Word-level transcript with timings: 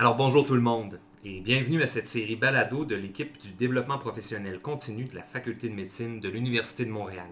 Alors 0.00 0.14
bonjour 0.14 0.46
tout 0.46 0.54
le 0.54 0.60
monde 0.60 1.00
et 1.24 1.40
bienvenue 1.40 1.82
à 1.82 1.88
cette 1.88 2.06
série 2.06 2.36
balado 2.36 2.84
de 2.84 2.94
l'équipe 2.94 3.36
du 3.38 3.50
développement 3.54 3.98
professionnel 3.98 4.60
continu 4.60 5.06
de 5.06 5.16
la 5.16 5.24
Faculté 5.24 5.68
de 5.68 5.74
médecine 5.74 6.20
de 6.20 6.28
l'Université 6.28 6.84
de 6.84 6.92
Montréal. 6.92 7.26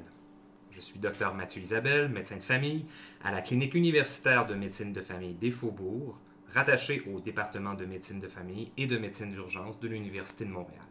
Je 0.73 0.81
suis 0.81 0.99
Dr 0.99 1.33
Mathieu 1.33 1.63
Isabelle, 1.63 2.09
médecin 2.09 2.39
de 2.39 2.43
famille 2.43 2.85
à 3.23 3.31
la 3.31 3.41
clinique 3.41 3.75
universitaire 3.75 4.47
de 4.47 4.55
médecine 4.55 4.93
de 4.93 5.01
famille 5.01 5.35
des 5.35 5.53
Faubourgs, 5.53 6.19
rattaché 6.53 7.05
au 7.07 7.21
département 7.21 7.75
de 7.75 7.85
médecine 7.85 8.19
de 8.19 8.27
famille 8.27 8.73
et 8.77 8.89
de 8.89 8.99
médecine 8.99 9.31
d'urgence 9.31 9.79
de 9.79 9.87
l'Université 9.87 10.45
de 10.45 10.51
Montréal. 10.51 10.89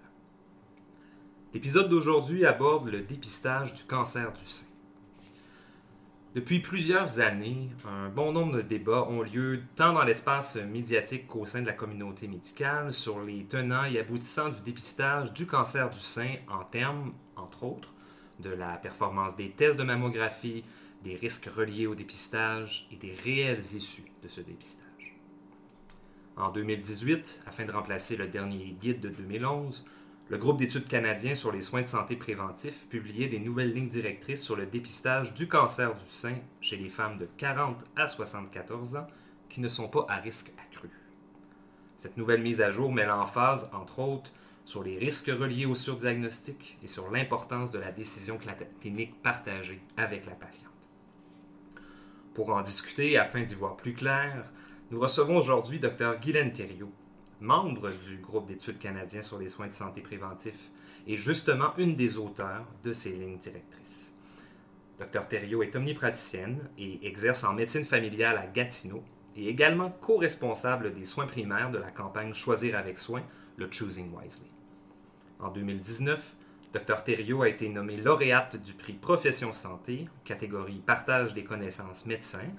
L'épisode 1.53 1.89
d'aujourd'hui 1.89 2.45
aborde 2.45 2.87
le 2.87 3.01
dépistage 3.01 3.73
du 3.73 3.83
cancer 3.83 4.31
du 4.31 4.45
sein. 4.45 4.67
Depuis 6.35 6.59
plusieurs 6.59 7.21
années, 7.21 7.69
un 7.85 8.09
bon 8.09 8.33
nombre 8.33 8.57
de 8.57 8.61
débats 8.61 9.07
ont 9.07 9.21
lieu 9.21 9.61
tant 9.77 9.93
dans 9.93 10.03
l'espace 10.03 10.57
médiatique 10.57 11.27
qu'au 11.27 11.45
sein 11.45 11.61
de 11.61 11.65
la 11.65 11.71
communauté 11.71 12.27
médicale 12.27 12.91
sur 12.91 13.23
les 13.23 13.45
tenants 13.45 13.85
et 13.85 13.97
aboutissants 13.99 14.49
du 14.49 14.59
dépistage 14.59 15.31
du 15.31 15.47
cancer 15.47 15.89
du 15.89 15.99
sein 15.99 16.35
en 16.49 16.65
termes, 16.65 17.13
entre 17.37 17.63
autres, 17.63 17.93
de 18.41 18.49
la 18.49 18.75
performance 18.75 19.37
des 19.37 19.51
tests 19.51 19.79
de 19.79 19.83
mammographie, 19.83 20.65
des 21.05 21.15
risques 21.15 21.45
reliés 21.45 21.87
au 21.87 21.95
dépistage 21.95 22.85
et 22.91 22.97
des 22.97 23.13
réelles 23.13 23.73
issues 23.73 24.11
de 24.21 24.27
ce 24.27 24.41
dépistage. 24.41 25.15
En 26.35 26.49
2018, 26.49 27.43
afin 27.47 27.63
de 27.63 27.71
remplacer 27.71 28.17
le 28.17 28.27
dernier 28.27 28.75
guide 28.81 28.99
de 28.99 29.07
2011, 29.07 29.85
le 30.27 30.37
groupe 30.37 30.57
d'études 30.57 30.87
canadien 30.87 31.35
sur 31.35 31.51
les 31.51 31.61
soins 31.61 31.83
de 31.83 31.87
santé 31.87 32.15
préventifs 32.15 32.89
publiait 32.89 33.27
des 33.27 33.39
nouvelles 33.39 33.73
lignes 33.73 33.89
directrices 33.89 34.43
sur 34.43 34.55
le 34.55 34.65
dépistage 34.65 35.35
du 35.35 35.47
cancer 35.47 35.93
du 35.93 36.05
sein 36.05 36.37
chez 36.61 36.77
les 36.77 36.89
femmes 36.89 37.17
de 37.17 37.27
40 37.37 37.85
à 37.95 38.07
74 38.07 38.95
ans 38.95 39.07
qui 39.49 39.61
ne 39.61 39.67
sont 39.67 39.87
pas 39.87 40.05
à 40.09 40.15
risque 40.15 40.51
accru. 40.57 40.89
Cette 41.95 42.17
nouvelle 42.17 42.41
mise 42.41 42.61
à 42.61 42.71
jour 42.71 42.91
met 42.91 43.05
l'emphase, 43.05 43.69
entre 43.71 43.99
autres, 43.99 44.31
sur 44.65 44.83
les 44.83 44.97
risques 44.97 45.27
reliés 45.31 45.67
au 45.67 45.75
surdiagnostic 45.75 46.79
et 46.81 46.87
sur 46.87 47.11
l'importance 47.11 47.69
de 47.69 47.77
la 47.77 47.91
décision 47.91 48.39
clinique 48.81 49.21
partagée 49.21 49.81
avec 49.95 50.25
la 50.25 50.33
patiente. 50.33 50.71
Pour 52.33 52.49
en 52.49 52.61
discuter 52.61 53.19
afin 53.19 53.43
d'y 53.43 53.53
voir 53.53 53.77
plus 53.77 53.93
clair, 53.93 54.49
nous 54.89 54.99
recevons 54.99 55.37
aujourd'hui 55.37 55.79
Dr 55.79 56.19
Guylaine 56.19 56.51
Thériault, 56.51 56.91
membre 57.41 57.91
du 57.91 58.17
groupe 58.17 58.45
d'études 58.45 58.79
canadien 58.79 59.21
sur 59.21 59.37
les 59.37 59.47
soins 59.47 59.67
de 59.67 59.73
santé 59.73 60.01
préventifs 60.01 60.71
et 61.07 61.17
justement 61.17 61.75
une 61.77 61.95
des 61.95 62.17
auteurs 62.17 62.65
de 62.83 62.93
ces 62.93 63.11
lignes 63.11 63.37
directrices. 63.37 64.13
Dr 64.97 65.27
Thériault 65.27 65.63
est 65.63 65.75
omnipraticienne 65.75 66.69
et 66.77 67.05
exerce 67.05 67.43
en 67.43 67.53
médecine 67.53 67.83
familiale 67.83 68.37
à 68.37 68.47
Gatineau 68.47 69.03
et 69.35 69.49
également 69.49 69.89
co-responsable 69.89 70.93
des 70.93 71.03
soins 71.03 71.27
primaires 71.27 71.71
de 71.71 71.77
la 71.77 71.91
campagne 71.91 72.33
Choisir 72.33 72.77
avec 72.77 72.97
soin, 72.97 73.21
le 73.57 73.69
Choosing 73.69 74.09
Wisely. 74.17 74.49
En 75.39 75.49
2019, 75.49 76.35
Dr 76.71 77.03
Thériault 77.03 77.41
a 77.41 77.49
été 77.49 77.69
nommé 77.69 77.97
lauréate 77.97 78.55
du 78.55 78.73
prix 78.73 78.93
Profession 78.93 79.53
Santé, 79.53 80.07
catégorie 80.23 80.81
Partage 80.85 81.33
des 81.33 81.43
connaissances 81.43 82.05
médecins, 82.05 82.49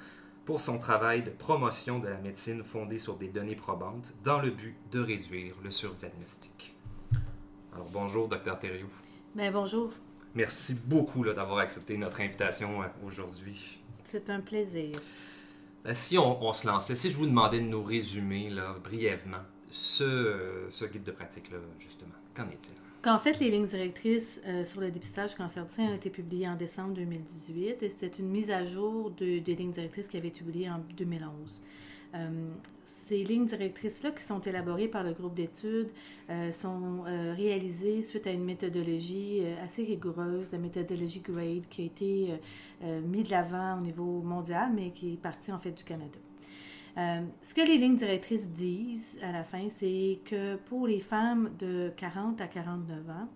pour 0.47 0.61
son 0.61 0.79
travail 0.79 1.25
de 1.25 1.31
promotion 1.31 1.99
de 1.99 2.07
la 2.07 2.19
médecine 2.19 2.63
fondée 2.63 2.99
sur 2.99 3.17
des 3.17 3.27
données 3.29 3.57
probantes 3.57 4.15
dans 4.23 4.41
le 4.41 4.51
but 4.51 4.77
de 4.93 5.01
réduire 5.01 5.57
le 5.63 5.73
surdiagnostic. 5.73 6.75
Alors 7.75 7.89
bonjour, 7.93 8.29
docteur 8.29 8.59
Thériault. 8.59 8.89
Bien, 9.35 9.51
bonjour. 9.51 9.91
Merci 10.37 10.75
beaucoup 10.75 11.25
d'avoir 11.25 11.59
accepté 11.59 11.99
notre 11.99 12.21
invitation 12.21 12.83
euh, 12.83 12.87
aujourd'hui. 13.05 13.81
C'est 14.05 14.31
un 14.31 14.41
plaisir. 14.41 14.93
Ben, 15.85 15.95
si 15.95 16.17
on, 16.17 16.53
se 16.53 16.67
lançait, 16.67 16.95
si 16.95 17.11
je 17.11 17.17
vous 17.17 17.27
demandais 17.27 17.61
de 17.61 17.67
nous 17.67 17.83
résumer 17.83 18.49
là, 18.49 18.77
brièvement 18.83 19.43
ce, 19.69 20.05
euh, 20.05 20.71
ce 20.71 20.85
guide 20.85 21.05
de 21.05 21.11
pratique, 21.11 21.51
là, 21.51 21.59
justement, 21.79 22.15
qu'en 22.35 22.49
est-il? 22.51 22.75
En 23.07 23.21
fait, 23.21 23.39
les 23.39 23.53
lignes 23.53 23.67
directrices 23.67 24.41
euh, 24.47 24.65
sur 24.65 24.81
le 24.81 24.91
dépistage 24.91 25.37
cancer 25.37 25.65
du 25.65 25.73
sein 25.73 25.85
ont 25.85 25.95
été 25.95 26.11
publiées 26.11 26.49
en 26.49 26.57
décembre 26.57 26.95
2018 26.95 27.81
et 27.85 27.89
c'était 27.89 28.09
une 28.09 28.29
mise 28.29 28.51
à 28.51 28.65
jour 28.65 29.13
de, 29.13 29.39
des 29.39 29.55
lignes 29.55 29.71
directrices 29.71 30.09
qui 30.09 30.17
avaient 30.17 30.29
été 30.29 30.41
publiées 30.41 30.69
en 30.69 30.81
2011. 30.97 31.63
Euh, 32.15 32.29
ces 32.83 33.23
lignes 33.23 33.47
directrices-là, 33.47 34.11
qui 34.11 34.25
sont 34.25 34.41
élaborées 34.41 34.89
par 34.89 35.05
le 35.05 35.13
groupe 35.13 35.35
d'études, 35.35 35.93
euh, 36.31 36.51
sont 36.51 37.03
réalisées 37.37 38.03
suite 38.03 38.27
à 38.27 38.33
une 38.33 38.45
méthodologie 38.45 39.43
assez 39.63 39.85
rigoureuse, 39.85 40.51
la 40.51 40.59
méthodologie 40.59 41.21
GRADE, 41.21 41.69
qui 41.71 41.83
a 41.83 41.85
été 41.85 42.41
mise 43.05 43.27
de 43.27 43.31
l'avant 43.31 43.79
au 43.79 43.83
niveau 43.83 44.21
mondial, 44.23 44.73
mais 44.75 44.91
qui 44.91 45.13
est 45.13 45.17
partie 45.17 45.53
en 45.53 45.61
fait 45.61 45.71
du 45.71 45.85
Canada. 45.85 46.19
Euh, 46.97 47.21
ce 47.43 47.53
que 47.53 47.61
les 47.61 47.77
lignes 47.77 47.97
directrices 47.97 48.49
disent 48.49 49.19
à 49.23 49.31
la 49.31 49.45
fin, 49.45 49.69
c'est 49.69 50.21
que 50.25 50.57
pour 50.57 50.87
les 50.87 51.01
femmes 51.01 51.51
de 51.59 51.93
40 51.97 52.41
à 52.41 52.47
49 52.47 53.11
ans, 53.11 53.29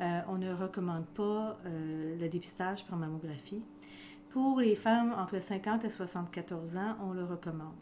euh, 0.00 0.20
on 0.28 0.38
ne 0.38 0.52
recommande 0.52 1.06
pas 1.06 1.56
euh, 1.66 2.18
le 2.18 2.28
dépistage 2.28 2.84
par 2.86 2.98
mammographie. 2.98 3.62
Pour 4.30 4.58
les 4.58 4.74
femmes 4.74 5.14
entre 5.16 5.40
50 5.40 5.84
et 5.84 5.90
74 5.90 6.76
ans, 6.76 6.96
on 7.04 7.12
le 7.12 7.24
recommande. 7.24 7.72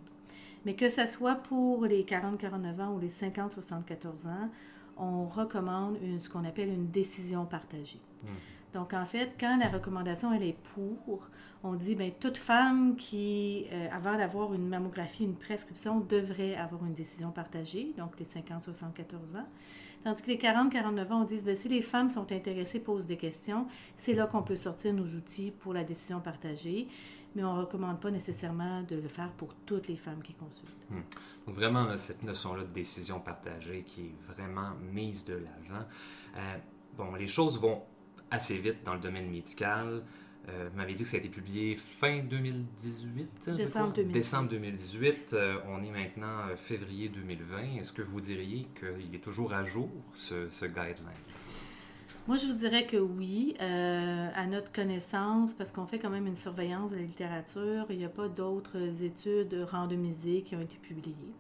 Mais 0.66 0.75
que 0.75 0.91
ce 0.91 1.06
soit 1.06 1.37
pour 1.37 1.87
les 1.87 2.04
40-49 2.04 2.81
ans 2.82 2.94
ou 2.94 3.00
les 3.00 3.09
50-74 3.09 4.28
ans, 4.28 4.50
on 4.99 5.25
recommande 5.25 5.97
ce 6.19 6.28
qu'on 6.28 6.44
appelle 6.44 6.69
une 6.69 6.91
décision 6.91 7.47
partagée. 7.47 8.00
Hmm. 8.22 8.28
Donc, 8.75 8.94
en 8.94 9.05
fait, 9.05 9.34
quand 9.38 9.59
la 9.59 9.69
recommandation, 9.69 10.33
elle 10.33 10.44
est 10.44 10.56
pour, 10.75 11.28
on 11.62 11.75
dit, 11.75 11.94
bien, 11.94 12.10
toute 12.19 12.38
femme 12.38 12.97
qui, 12.97 13.66
euh, 13.71 13.88
avant 13.93 14.16
d'avoir 14.16 14.55
une 14.55 14.66
mammographie, 14.66 15.25
une 15.25 15.37
prescription, 15.37 16.00
devrait 16.00 16.55
avoir 16.56 16.84
une 16.84 16.94
décision 16.94 17.31
partagée, 17.31 17.93
donc 17.99 18.19
les 18.19 18.25
50-74 18.25 19.37
ans. 19.37 19.47
Tandis 20.05 20.22
que 20.22 20.28
les 20.28 20.38
40-49 20.38 21.12
ans, 21.12 21.22
on 21.22 21.25
dit, 21.25 21.41
bien, 21.43 21.55
si 21.55 21.69
les 21.69 21.82
femmes 21.82 22.09
sont 22.09 22.32
intéressées, 22.32 22.81
posent 22.81 23.06
des 23.06 23.19
questions, 23.19 23.66
c'est 23.97 24.15
là 24.15 24.27
qu'on 24.27 24.43
peut 24.43 24.56
sortir 24.56 24.93
nos 24.94 25.06
outils 25.06 25.50
pour 25.50 25.75
la 25.75 25.84
décision 25.84 26.21
partagée. 26.21 26.88
Mais 27.34 27.44
on 27.44 27.55
ne 27.55 27.61
recommande 27.61 27.99
pas 27.99 28.11
nécessairement 28.11 28.82
de 28.82 28.97
le 28.97 29.09
faire 29.09 29.31
pour 29.32 29.55
toutes 29.66 29.88
les 29.88 29.97
femmes 29.97 30.22
qui 30.22 30.34
consultent. 30.34 30.87
Hmm. 30.91 31.00
Donc 31.47 31.55
vraiment, 31.55 31.97
cette 31.97 32.22
notion-là 32.22 32.65
de 32.65 32.72
décision 32.72 33.21
partagée 33.21 33.84
qui 33.84 34.06
est 34.06 34.32
vraiment 34.34 34.72
mise 34.93 35.25
de 35.25 35.34
l'avant. 35.34 35.87
Euh, 36.37 36.59
bon, 36.94 37.15
les 37.15 37.27
choses 37.27 37.59
vont 37.59 37.82
assez 38.32 38.56
vite 38.56 38.78
dans 38.84 38.94
le 38.94 39.00
domaine 39.00 39.31
médical. 39.31 40.03
Euh, 40.48 40.69
vous 40.70 40.76
m'avez 40.76 40.94
dit 40.94 41.04
que 41.04 41.09
ça 41.09 41.19
a 41.19 41.20
été 41.20 41.28
publié 41.28 41.76
fin 41.76 42.22
2018. 42.22 43.50
Décembre 43.56 43.93
2018. 43.93 44.12
Décembre 44.12 44.48
2018. 44.48 45.32
Euh, 45.34 45.59
on 45.69 45.84
est 45.84 45.91
maintenant 45.91 46.48
euh, 46.48 46.56
février 46.56 47.09
2020. 47.09 47.78
Est-ce 47.78 47.93
que 47.93 48.03
vous 48.03 48.20
diriez 48.20 48.66
qu'il 48.78 49.15
est 49.15 49.22
toujours 49.22 49.53
à 49.54 49.65
jour, 49.65 49.88
ce, 50.12 50.48
ce 50.50 50.65
guideline? 50.65 50.97
Moi, 52.26 52.38
je 52.38 52.47
vous 52.47 52.54
dirais 52.54 52.87
que 52.87 52.97
oui, 52.97 53.56
à 53.59 54.47
notre 54.47 54.70
connaissance, 54.70 55.54
parce 55.54 55.72
qu'on 55.72 55.87
fait 55.87 55.99
quand 55.99 56.10
même 56.10 56.28
une 56.28 56.37
surveillance 56.37 56.93
de 56.93 56.97
la 56.97 57.03
littérature, 57.03 57.87
il 57.91 57.99
n'y 57.99 58.04
a 58.04 58.09
pas 58.09 58.28
d'autres 58.28 59.03
études 59.03 59.66
randomisées 59.69 60.43
qui 60.43 60.54
ont 60.54 60.60
été 60.60 60.76
publiées. 60.76 61.34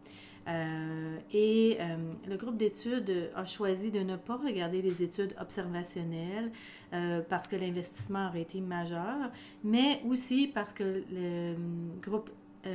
Euh, 0.48 1.18
et 1.32 1.76
euh, 1.80 1.96
le 2.28 2.36
groupe 2.36 2.56
d'études 2.56 3.30
a 3.34 3.44
choisi 3.44 3.90
de 3.90 4.00
ne 4.00 4.16
pas 4.16 4.36
regarder 4.36 4.82
les 4.82 5.02
études 5.02 5.34
observationnelles 5.40 6.50
euh, 6.92 7.22
parce 7.28 7.46
que 7.46 7.56
l'investissement 7.56 8.28
aurait 8.28 8.42
été 8.42 8.60
majeur, 8.60 9.30
mais 9.62 10.02
aussi 10.08 10.48
parce 10.48 10.72
que 10.72 11.04
le 11.10 11.54
groupe 12.02 12.30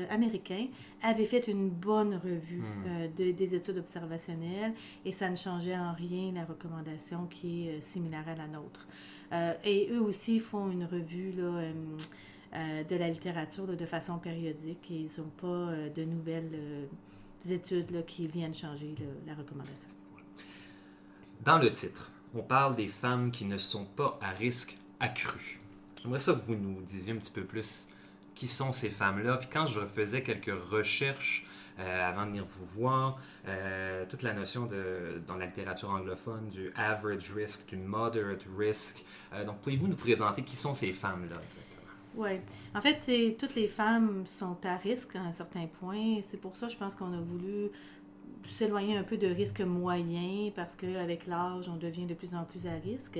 américain 0.09 0.67
avait 1.01 1.23
fait 1.23 1.47
une 1.47 1.69
bonne 1.69 2.15
revue 2.15 2.61
hmm. 2.61 3.13
des 3.15 3.55
études 3.55 3.77
observationnelles 3.77 4.73
et 5.05 5.13
ça 5.13 5.29
ne 5.29 5.37
changeait 5.37 5.77
en 5.77 5.93
rien 5.93 6.33
la 6.33 6.43
recommandation 6.43 7.25
qui 7.27 7.69
est 7.69 7.79
similaire 7.79 8.27
à 8.27 8.35
la 8.35 8.47
nôtre. 8.47 8.85
et 9.63 9.87
eux 9.89 10.01
aussi 10.01 10.39
font 10.39 10.69
une 10.69 10.83
revue 10.83 11.31
là, 11.37 12.83
de 12.83 12.95
la 12.97 13.07
littérature 13.07 13.65
de 13.65 13.85
façon 13.85 14.17
périodique 14.17 14.91
et 14.91 15.07
ils 15.07 15.21
n'ont 15.21 15.31
pas 15.37 15.71
de 15.95 16.03
nouvelles 16.03 16.51
études 17.49 18.05
qui 18.05 18.27
viennent 18.27 18.55
changer 18.55 18.95
la 19.25 19.35
recommandation. 19.35 19.89
Dans 21.43 21.57
le 21.57 21.71
titre, 21.71 22.11
on 22.33 22.41
parle 22.41 22.75
des 22.75 22.87
femmes 22.87 23.31
qui 23.31 23.45
ne 23.45 23.57
sont 23.57 23.85
pas 23.85 24.19
à 24.21 24.31
risque 24.31 24.77
accru. 24.99 25.59
J'aimerais 26.01 26.19
ça 26.19 26.33
que 26.33 26.39
vous 26.39 26.55
nous 26.55 26.81
disiez 26.81 27.13
un 27.13 27.17
petit 27.17 27.31
peu 27.31 27.43
plus 27.43 27.89
qui 28.35 28.47
sont 28.47 28.71
ces 28.71 28.89
femmes-là. 28.89 29.37
Puis 29.37 29.49
quand 29.51 29.65
je 29.65 29.85
faisais 29.85 30.23
quelques 30.23 30.53
recherches 30.71 31.45
euh, 31.79 32.09
avant 32.09 32.23
de 32.23 32.29
venir 32.29 32.45
vous 32.45 32.65
voir, 32.65 33.19
euh, 33.47 34.05
toute 34.09 34.23
la 34.23 34.33
notion 34.33 34.65
de, 34.65 35.21
dans 35.27 35.35
la 35.35 35.45
littérature 35.45 35.89
anglophone 35.89 36.47
du 36.49 36.71
average 36.75 37.31
risk, 37.33 37.69
du 37.69 37.77
moderate 37.77 38.43
risk. 38.57 39.03
Euh, 39.33 39.45
donc, 39.45 39.59
pouvez-vous 39.61 39.87
nous 39.87 39.95
présenter 39.95 40.43
qui 40.43 40.55
sont 40.55 40.73
ces 40.73 40.91
femmes-là 40.91 41.35
exactement? 41.43 41.76
Oui. 42.17 42.39
En 42.73 42.81
fait, 42.81 43.35
toutes 43.37 43.55
les 43.55 43.67
femmes 43.67 44.25
sont 44.25 44.57
à 44.63 44.75
risque 44.75 45.15
à 45.15 45.21
un 45.21 45.31
certain 45.31 45.67
point. 45.67 46.19
C'est 46.23 46.41
pour 46.41 46.55
ça, 46.55 46.67
je 46.67 46.75
pense 46.75 46.95
qu'on 46.95 47.13
a 47.13 47.21
voulu 47.21 47.69
s'éloigner 48.47 48.97
un 48.97 49.03
peu 49.03 49.17
de 49.17 49.27
risque 49.27 49.61
moyen 49.61 50.51
parce 50.55 50.75
qu'avec 50.75 51.27
l'âge, 51.27 51.69
on 51.69 51.75
devient 51.75 52.05
de 52.05 52.13
plus 52.13 52.33
en 52.33 52.43
plus 52.43 52.65
à 52.65 52.73
risque. 52.73 53.19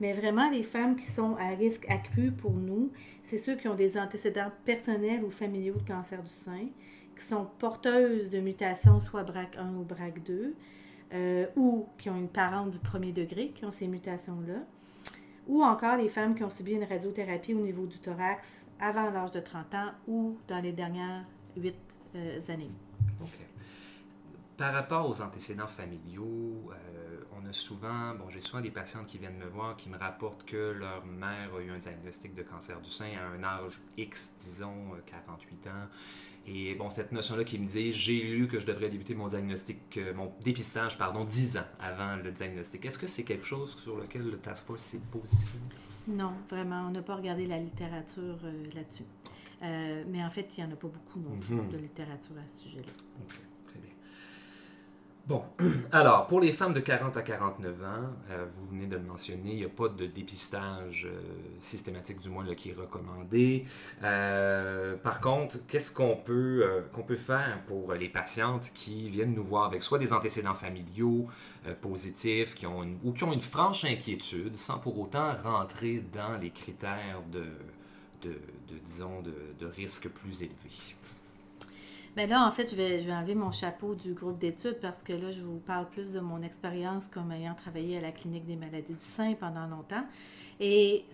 Mais 0.00 0.12
vraiment, 0.12 0.48
les 0.50 0.62
femmes 0.62 0.96
qui 0.96 1.06
sont 1.06 1.34
à 1.36 1.48
risque 1.56 1.86
accru 1.88 2.30
pour 2.30 2.52
nous, 2.52 2.92
c'est 3.22 3.38
ceux 3.38 3.56
qui 3.56 3.68
ont 3.68 3.74
des 3.74 3.98
antécédents 3.98 4.52
personnels 4.64 5.24
ou 5.24 5.30
familiaux 5.30 5.74
de 5.74 5.86
cancer 5.86 6.22
du 6.22 6.30
sein, 6.30 6.68
qui 7.16 7.24
sont 7.24 7.48
porteuses 7.58 8.30
de 8.30 8.38
mutations, 8.38 9.00
soit 9.00 9.24
BRAC1 9.24 9.74
ou 9.76 9.84
BRAC2, 9.84 10.52
euh, 11.14 11.46
ou 11.56 11.86
qui 11.98 12.10
ont 12.10 12.16
une 12.16 12.28
parente 12.28 12.70
du 12.70 12.78
premier 12.78 13.12
degré, 13.12 13.52
qui 13.54 13.64
ont 13.64 13.72
ces 13.72 13.88
mutations-là, 13.88 14.60
ou 15.46 15.62
encore 15.62 15.96
les 15.96 16.08
femmes 16.08 16.34
qui 16.34 16.44
ont 16.44 16.50
subi 16.50 16.72
une 16.72 16.84
radiothérapie 16.84 17.54
au 17.54 17.60
niveau 17.60 17.86
du 17.86 17.98
thorax 17.98 18.66
avant 18.80 19.10
l'âge 19.10 19.32
de 19.32 19.40
30 19.40 19.74
ans 19.74 19.90
ou 20.06 20.36
dans 20.48 20.60
les 20.60 20.72
dernières 20.72 21.24
8 21.56 21.74
euh, 22.14 22.40
années. 22.48 22.72
OK. 23.20 23.38
Par 24.56 24.72
rapport 24.72 25.08
aux 25.08 25.20
antécédents 25.20 25.66
familiaux, 25.66 26.72
euh, 26.72 27.20
on 27.36 27.46
a 27.46 27.52
souvent, 27.52 28.14
bon, 28.14 28.30
j'ai 28.30 28.40
souvent 28.40 28.62
des 28.62 28.70
patientes 28.70 29.06
qui 29.06 29.18
viennent 29.18 29.36
me 29.36 29.46
voir 29.46 29.76
qui 29.76 29.90
me 29.90 29.98
rapportent 29.98 30.44
que 30.46 30.72
leur 30.72 31.04
mère 31.04 31.54
a 31.54 31.60
eu 31.60 31.70
un 31.70 31.76
diagnostic 31.76 32.34
de 32.34 32.42
cancer 32.42 32.80
du 32.80 32.88
sein 32.88 33.10
à 33.18 33.26
un 33.26 33.42
âge 33.44 33.78
X, 33.98 34.34
disons 34.36 34.92
48 35.04 35.66
ans, 35.66 35.70
et 36.46 36.74
bon, 36.76 36.90
cette 36.90 37.10
notion-là 37.10 37.42
qui 37.42 37.58
me 37.58 37.66
dit, 37.66 37.92
j'ai 37.92 38.22
lu 38.22 38.46
que 38.46 38.60
je 38.60 38.66
devrais 38.66 38.88
débuter 38.88 39.14
mon 39.14 39.26
diagnostic, 39.26 39.96
euh, 39.96 40.14
mon 40.14 40.32
dépistage, 40.44 40.96
pardon, 40.96 41.24
10 41.24 41.58
ans 41.58 41.66
avant 41.80 42.16
le 42.16 42.30
diagnostic. 42.30 42.84
Est-ce 42.84 42.98
que 42.98 43.08
c'est 43.08 43.24
quelque 43.24 43.44
chose 43.44 43.76
sur 43.76 43.96
lequel 43.96 44.30
le 44.30 44.38
Task 44.38 44.64
Force 44.64 44.82
s'est 44.82 45.00
positionné? 45.10 45.64
Non, 46.06 46.34
vraiment, 46.48 46.86
on 46.86 46.90
n'a 46.90 47.02
pas 47.02 47.16
regardé 47.16 47.46
la 47.46 47.58
littérature 47.58 48.38
euh, 48.44 48.70
là-dessus. 48.74 49.02
Euh, 49.62 50.04
mais 50.06 50.22
en 50.22 50.30
fait, 50.30 50.46
il 50.56 50.64
n'y 50.64 50.70
en 50.70 50.72
a 50.72 50.76
pas 50.76 50.88
beaucoup 50.88 51.18
non 51.18 51.36
plus 51.38 51.56
mhm. 51.56 51.68
de 51.68 51.78
littérature 51.78 52.36
à 52.42 52.46
ce 52.46 52.64
sujet-là. 52.64 52.92
Bon, 55.26 55.42
alors, 55.90 56.28
pour 56.28 56.38
les 56.40 56.52
femmes 56.52 56.72
de 56.72 56.78
40 56.78 57.16
à 57.16 57.22
49 57.22 57.82
ans, 57.82 57.86
euh, 58.30 58.46
vous 58.52 58.66
venez 58.66 58.86
de 58.86 58.94
le 58.94 59.02
mentionner, 59.02 59.50
il 59.50 59.56
n'y 59.56 59.64
a 59.64 59.68
pas 59.68 59.88
de 59.88 60.06
dépistage 60.06 61.08
euh, 61.10 61.20
systématique, 61.60 62.20
du 62.20 62.28
moins, 62.28 62.44
là, 62.44 62.54
qui 62.54 62.70
est 62.70 62.74
recommandé. 62.74 63.64
Euh, 64.04 64.94
par 64.96 65.18
contre, 65.18 65.58
qu'est-ce 65.66 65.92
qu'on 65.92 66.14
peut, 66.14 66.84
faire 67.18 67.60
pour 67.66 67.92
les 67.94 68.08
patientes 68.08 68.70
qui 68.72 69.08
viennent 69.08 69.34
nous 69.34 69.42
voir 69.42 69.64
avec 69.64 69.82
soit 69.82 69.98
des 69.98 70.12
antécédents 70.12 70.54
familiaux 70.54 71.26
positifs 71.80 72.54
ou 73.02 73.12
qui 73.12 73.24
ont 73.24 73.32
une 73.32 73.40
franche 73.40 73.84
inquiétude 73.84 74.56
sans 74.56 74.78
pour 74.78 74.98
autant 74.98 75.34
rentrer 75.34 76.04
dans 76.12 76.36
les 76.36 76.50
critères 76.50 77.22
de, 77.32 77.46
de 78.22 79.66
risque 79.66 80.08
plus 80.08 80.42
élevés? 80.42 80.96
Bien 82.16 82.28
là, 82.28 82.46
en 82.46 82.50
fait, 82.50 82.70
je 82.70 82.76
vais, 82.76 82.98
je 82.98 83.04
vais 83.04 83.12
enlever 83.12 83.34
mon 83.34 83.52
chapeau 83.52 83.94
du 83.94 84.14
groupe 84.14 84.38
d'études 84.38 84.80
parce 84.80 85.02
que 85.02 85.12
là, 85.12 85.30
je 85.30 85.42
vous 85.42 85.58
parle 85.58 85.86
plus 85.90 86.14
de 86.14 86.20
mon 86.20 86.40
expérience 86.40 87.08
comme 87.08 87.30
ayant 87.30 87.54
travaillé 87.54 87.98
à 87.98 88.00
la 88.00 88.10
clinique 88.10 88.46
des 88.46 88.56
maladies 88.56 88.94
du 88.94 88.98
sein 88.98 89.34
pendant 89.34 89.66
longtemps. 89.66 90.02
Et 90.58 91.04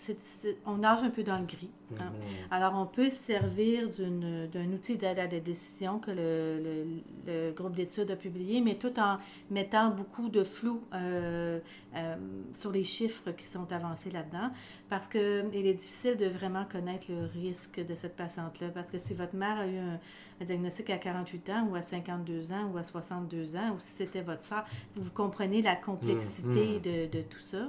on 0.67 0.77
nage 0.79 1.03
un 1.03 1.11
peu 1.11 1.25
dans 1.25 1.39
le 1.39 1.47
gris. 1.47 1.71
Hein. 1.99 2.13
Mhm. 2.13 2.23
Alors, 2.51 2.75
on 2.77 2.87
peut 2.87 3.11
servir 3.11 3.89
d'un 3.91 4.73
outil 4.73 4.97
d'aide 4.97 5.19
à 5.19 5.27
la 5.27 5.41
décision 5.41 5.99
que 5.99 6.13
le, 6.13 6.87
le, 7.27 7.53
groupe 7.53 7.75
d'études 7.75 8.11
a 8.11 8.17
publié, 8.17 8.61
mais 8.61 8.77
tout 8.77 8.99
en 9.01 9.19
mettant 9.51 9.91
beaucoup 9.91 10.29
de 10.29 10.45
flou 10.45 10.83
euh, 10.95 11.59
euh, 11.97 12.17
sur 12.53 12.71
les 12.71 12.85
chiffres 12.85 13.33
qui 13.33 13.47
sont 13.47 13.73
avancés 13.73 14.11
là-dedans, 14.11 14.51
parce 14.89 15.09
qu'il 15.09 15.67
est 15.67 15.75
difficile 15.75 16.17
de 16.17 16.27
vraiment 16.27 16.65
connaître 16.65 17.07
le 17.09 17.27
risque 17.27 17.85
de 17.85 17.95
cette 17.95 18.17
patiente-là, 18.17 18.69
parce 18.69 18.93
que 18.93 18.99
si 18.99 19.13
votre 19.13 19.35
mère 19.35 19.59
a 19.59 19.67
eu 19.67 19.77
un, 19.77 19.99
diagnostic 20.45 20.91
à 20.91 20.99
48 20.99 21.51
ans 21.51 21.69
ou 21.71 21.77
à 21.77 21.83
52 21.83 22.53
ans 22.53 22.71
ou 22.73 22.77
à 22.77 22.83
62 22.83 23.55
ans, 23.55 23.75
ou 23.77 23.81
si 23.81 23.91
c'était 23.95 24.23
votre 24.23 24.43
soeur, 24.43 24.65
vous, 24.97 25.11
comprenez 25.11 25.63
la 25.63 25.77
complexité 25.77 26.77
mhm. 26.77 26.81
de, 26.81 27.19
de 27.19 27.23
tout 27.23 27.39
ça. 27.41 27.69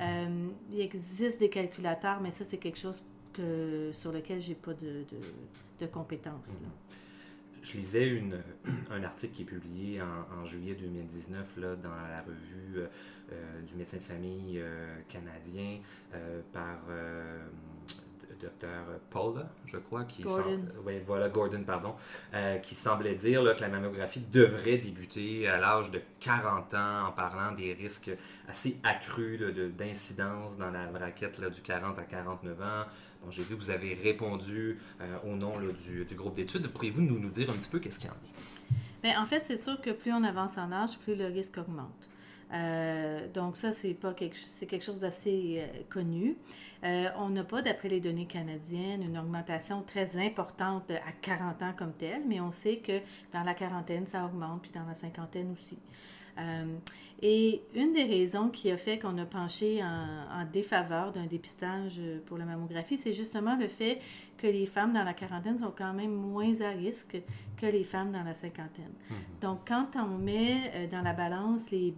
Euh, 0.00 0.48
il 0.72 0.80
existe 0.80 1.40
des 1.40 1.48
calculateurs, 1.48 2.20
mais 2.20 2.30
ça, 2.30 2.44
c'est 2.44 2.58
quelque 2.58 2.78
chose 2.78 3.02
sur 3.92 4.12
lequel 4.12 4.40
je 4.40 4.48
n'ai 4.50 4.54
pas 4.54 4.72
de, 4.72 5.86
compétences. 5.86 6.58
Je 7.62 7.72
lisais 7.74 8.22
un 8.90 9.02
article 9.02 9.34
qui 9.34 9.42
est 9.42 9.46
publié 9.46 10.00
en, 10.00 10.46
juillet 10.46 10.74
2019 10.74 11.56
là, 11.58 11.76
dans 11.76 11.90
la 11.90 12.22
revue 12.22 12.78
euh, 12.78 12.86
euh, 13.32 13.62
du 13.62 13.74
médecin 13.74 13.98
de 13.98 14.02
famille 14.02 14.62
canadien 15.08 15.80
par 16.52 16.78
docteur 18.40 18.84
Paula, 19.10 19.48
je 19.66 19.76
crois, 19.76 20.04
qui 20.04 20.22
Gordon. 20.22 20.64
voilà, 21.06 21.28
Gordon, 21.28 21.62
pardon, 21.64 21.94
euh, 22.34 22.58
qui 22.58 22.74
semblait 22.74 23.14
dire 23.14 23.42
là, 23.42 23.54
que 23.54 23.60
la 23.60 23.68
mammographie 23.68 24.22
devrait 24.32 24.78
débuter 24.78 25.48
à 25.48 25.58
l'âge 25.58 25.90
de 25.90 26.00
40 26.20 26.74
ans 26.74 27.06
en 27.08 27.12
parlant 27.12 27.52
des 27.52 27.72
risques 27.72 28.10
assez 28.48 28.78
accrus 28.82 29.40
d'incidence 29.76 30.56
dans 30.58 30.70
la 30.70 30.86
braquette 30.86 31.38
là, 31.38 31.50
du 31.50 31.60
40 31.60 31.98
à 31.98 32.02
49 32.02 32.60
ans. 32.60 32.84
Bon, 33.22 33.30
J'ai 33.30 33.42
vu 33.42 33.56
que 33.56 33.60
vous 33.60 33.70
avez 33.70 33.94
répondu 33.94 34.78
euh, 35.00 35.18
au 35.24 35.36
nom 35.36 35.52
du, 35.58 36.04
du, 36.04 36.14
groupe 36.14 36.34
d'études. 36.34 36.68
Pourriez-vous 36.68 37.02
nous, 37.02 37.18
nous 37.18 37.30
dire 37.30 37.50
un 37.50 37.54
petit 37.54 37.68
peu 37.68 37.78
qu'est-ce 37.78 37.98
qu'il 37.98 38.08
y 38.08 38.12
en 38.12 38.14
est? 38.14 39.02
Bien, 39.02 39.22
en 39.22 39.26
fait, 39.26 39.44
c'est 39.44 39.58
sûr 39.58 39.80
que 39.80 39.90
plus 39.90 40.12
on 40.12 40.24
avance 40.24 40.58
en 40.58 40.72
âge, 40.72 40.98
plus 40.98 41.14
le 41.14 41.26
risque 41.26 41.58
augmente. 41.58 42.08
Euh, 42.52 43.26
donc 43.32 43.56
ça, 43.56 43.72
c'est 43.72 43.94
pas 43.94 44.14
quelque, 44.14 44.36
c'est 44.36 44.66
quelque 44.66 44.84
chose 44.84 45.00
d'assez 45.00 45.64
connu. 45.88 46.36
Euh, 46.84 47.08
on 47.18 47.30
n'a 47.30 47.44
pas, 47.44 47.62
d'après 47.62 47.88
les 47.88 48.00
données 48.00 48.26
canadiennes, 48.26 49.02
une 49.02 49.18
augmentation 49.18 49.82
très 49.82 50.24
importante 50.24 50.90
à 50.90 51.12
40 51.22 51.62
ans 51.62 51.72
comme 51.76 51.92
telle, 51.92 52.22
mais 52.26 52.40
on 52.40 52.52
sait 52.52 52.76
que 52.76 53.00
dans 53.32 53.42
la 53.42 53.54
quarantaine, 53.54 54.06
ça 54.06 54.24
augmente, 54.24 54.62
puis 54.62 54.70
dans 54.72 54.84
la 54.86 54.94
cinquantaine 54.94 55.52
aussi. 55.52 55.78
Euh, 56.38 56.76
et 57.22 57.62
une 57.74 57.94
des 57.94 58.04
raisons 58.04 58.50
qui 58.50 58.70
a 58.70 58.76
fait 58.76 58.98
qu'on 58.98 59.16
a 59.16 59.24
penché 59.24 59.82
en, 59.82 60.44
défaveur 60.52 61.12
d'un 61.12 61.24
dépistage 61.24 61.98
pour 62.26 62.36
la 62.36 62.44
mammographie, 62.44 62.98
c'est 62.98 63.14
justement 63.14 63.56
le 63.56 63.68
fait 63.68 64.00
que 64.36 64.46
les 64.46 64.66
femmes 64.66 64.92
dans 64.92 65.02
la 65.02 65.14
quarantaine 65.14 65.58
sont 65.58 65.72
quand 65.76 65.94
même 65.94 66.12
moins 66.12 66.60
à 66.60 66.68
risque 66.68 67.16
que 67.56 67.66
les 67.66 67.84
femmes 67.84 68.12
dans 68.12 68.22
la 68.22 68.34
cinquantaine. 68.34 68.92
Mm-hmm. 69.10 69.42
Donc, 69.42 69.60
quand 69.66 69.88
on 69.96 70.18
met 70.18 70.70
euh, 70.74 70.86
dans 70.88 71.00
la 71.00 71.14
balance 71.14 71.70
les 71.70 71.94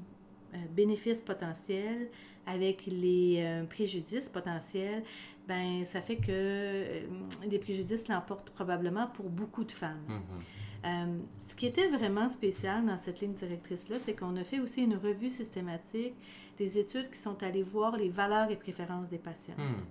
bénéfices 0.75 1.23
potentiels 1.23 2.09
avec 2.49 2.87
les 2.87 3.37
euh, 3.39 3.65
préjudices 3.65 4.31
potentiels, 4.31 5.05
ben 5.47 5.85
ça 5.85 6.01
fait 6.01 6.17
que 6.17 6.27
euh, 6.31 7.01
les 7.49 7.59
préjudices 7.59 8.09
l'emportent 8.09 8.51
probablement 8.51 9.07
pour 9.09 9.29
beaucoup 9.29 9.65
de 9.65 9.71
femmes. 9.71 10.01
Mm-hmm. 10.09 10.87
Euh, 10.87 11.19
ce 11.47 11.55
qui 11.55 11.67
était 11.67 11.89
vraiment 11.89 12.29
spécial 12.29 12.87
dans 12.87 12.97
cette 12.97 13.21
ligne 13.21 13.35
directrice-là, 13.35 13.97
c'est 14.01 14.15
qu'on 14.15 14.37
a 14.37 14.45
fait 14.45 14.61
aussi 14.61 14.83
une 14.83 14.97
revue 14.97 15.29
systématique 15.29 16.15
des 16.57 16.79
études 16.79 17.11
qui 17.11 17.19
sont 17.19 17.43
allées 17.43 17.63
voir 17.63 17.97
les 17.97 18.09
valeurs 18.09 18.51
et 18.51 18.57
préférences 18.57 19.09
des 19.09 19.19
patients. 19.19 19.55
Mm. 19.59 19.83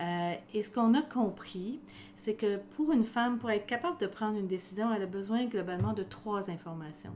Et 0.00 0.62
ce 0.62 0.70
qu'on 0.70 0.94
a 0.94 1.02
compris, 1.02 1.80
c'est 2.16 2.34
que 2.34 2.56
pour 2.76 2.92
une 2.92 3.04
femme, 3.04 3.38
pour 3.38 3.50
être 3.50 3.66
capable 3.66 3.98
de 3.98 4.06
prendre 4.06 4.38
une 4.38 4.46
décision, 4.46 4.92
elle 4.92 5.02
a 5.02 5.06
besoin 5.06 5.44
globalement 5.44 5.92
de 5.92 6.02
trois 6.02 6.50
informations. 6.50 7.14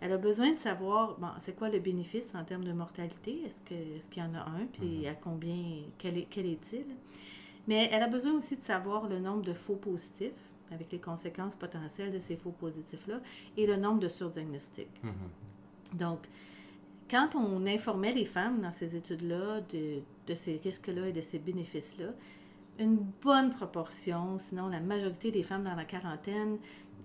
Elle 0.00 0.12
a 0.12 0.18
besoin 0.18 0.52
de 0.52 0.58
savoir, 0.58 1.18
bon, 1.18 1.28
c'est 1.40 1.54
quoi 1.54 1.68
le 1.68 1.78
bénéfice 1.78 2.28
en 2.34 2.44
termes 2.44 2.64
de 2.64 2.72
mortalité? 2.72 3.42
Est-ce 3.44 3.60
qu'il 3.62 3.76
est 3.76 4.16
y 4.16 4.22
en 4.22 4.34
a 4.34 4.40
un? 4.40 4.66
Puis 4.72 5.00
mhm. 5.00 5.06
à 5.06 5.14
combien, 5.14 5.82
quel 5.98 6.16
est-il? 6.16 6.86
Mais 7.68 7.88
elle 7.92 8.02
a 8.02 8.08
besoin 8.08 8.32
aussi 8.32 8.56
de 8.56 8.62
savoir 8.62 9.08
le 9.08 9.18
nombre 9.18 9.42
de 9.42 9.52
faux 9.52 9.76
positifs, 9.76 10.32
avec 10.72 10.90
les 10.92 10.98
conséquences 10.98 11.54
potentielles 11.54 12.12
de 12.12 12.20
ces 12.20 12.36
faux 12.36 12.52
positifs-là, 12.52 13.20
et 13.56 13.66
le 13.66 13.76
nombre 13.76 14.00
de 14.00 14.08
surdiagnostics. 14.08 15.02
Mhm. 15.02 15.98
Donc, 15.98 16.20
quand 17.10 17.34
on 17.34 17.66
informait 17.66 18.12
les 18.12 18.24
femmes 18.24 18.60
dans 18.60 18.72
ces 18.72 18.96
études-là 18.96 19.60
de, 19.72 20.00
de 20.30 20.34
ces 20.36 20.60
risques-là 20.62 21.08
et 21.08 21.12
de 21.12 21.20
ces 21.20 21.38
bénéfices-là, 21.38 22.12
une 22.78 22.96
bonne 22.96 23.50
proportion, 23.50 24.38
sinon 24.38 24.68
la 24.68 24.80
majorité 24.80 25.30
des 25.30 25.42
femmes 25.42 25.64
dans 25.64 25.74
la 25.74 25.84
quarantaine 25.84 26.58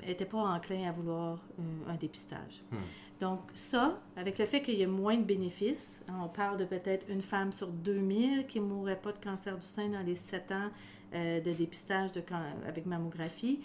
n'était 0.06 0.26
pas 0.26 0.38
enclin 0.38 0.88
à 0.88 0.92
vouloir 0.92 1.40
un, 1.88 1.96
dépistage. 1.96 2.64
Hmm. 2.72 2.78
Donc 3.20 3.40
ça, 3.54 4.00
avec 4.16 4.38
le 4.38 4.46
fait 4.46 4.62
qu'il 4.62 4.76
y 4.76 4.84
a 4.84 4.88
moins 4.88 5.18
de 5.18 5.24
bénéfices, 5.24 6.02
hein, 6.08 6.16
on 6.24 6.28
parle 6.28 6.58
de 6.58 6.66
peut-être 6.66 7.10
une 7.10 7.22
femme 7.22 7.52
sur 7.52 7.68
2000 7.68 8.46
qui 8.48 8.60
ne 8.60 8.66
mourrait 8.66 9.00
pas 9.00 9.12
de 9.12 9.18
cancer 9.18 9.58
du 9.58 9.66
sein 9.66 9.90
dans 9.90 10.02
les 10.06 10.16
7 10.16 10.52
ans 10.52 10.70
euh, 11.14 11.40
de 11.40 11.52
dépistage 11.52 12.12
de, 12.12 12.22
avec 12.68 12.86
mammographie. 12.86 13.62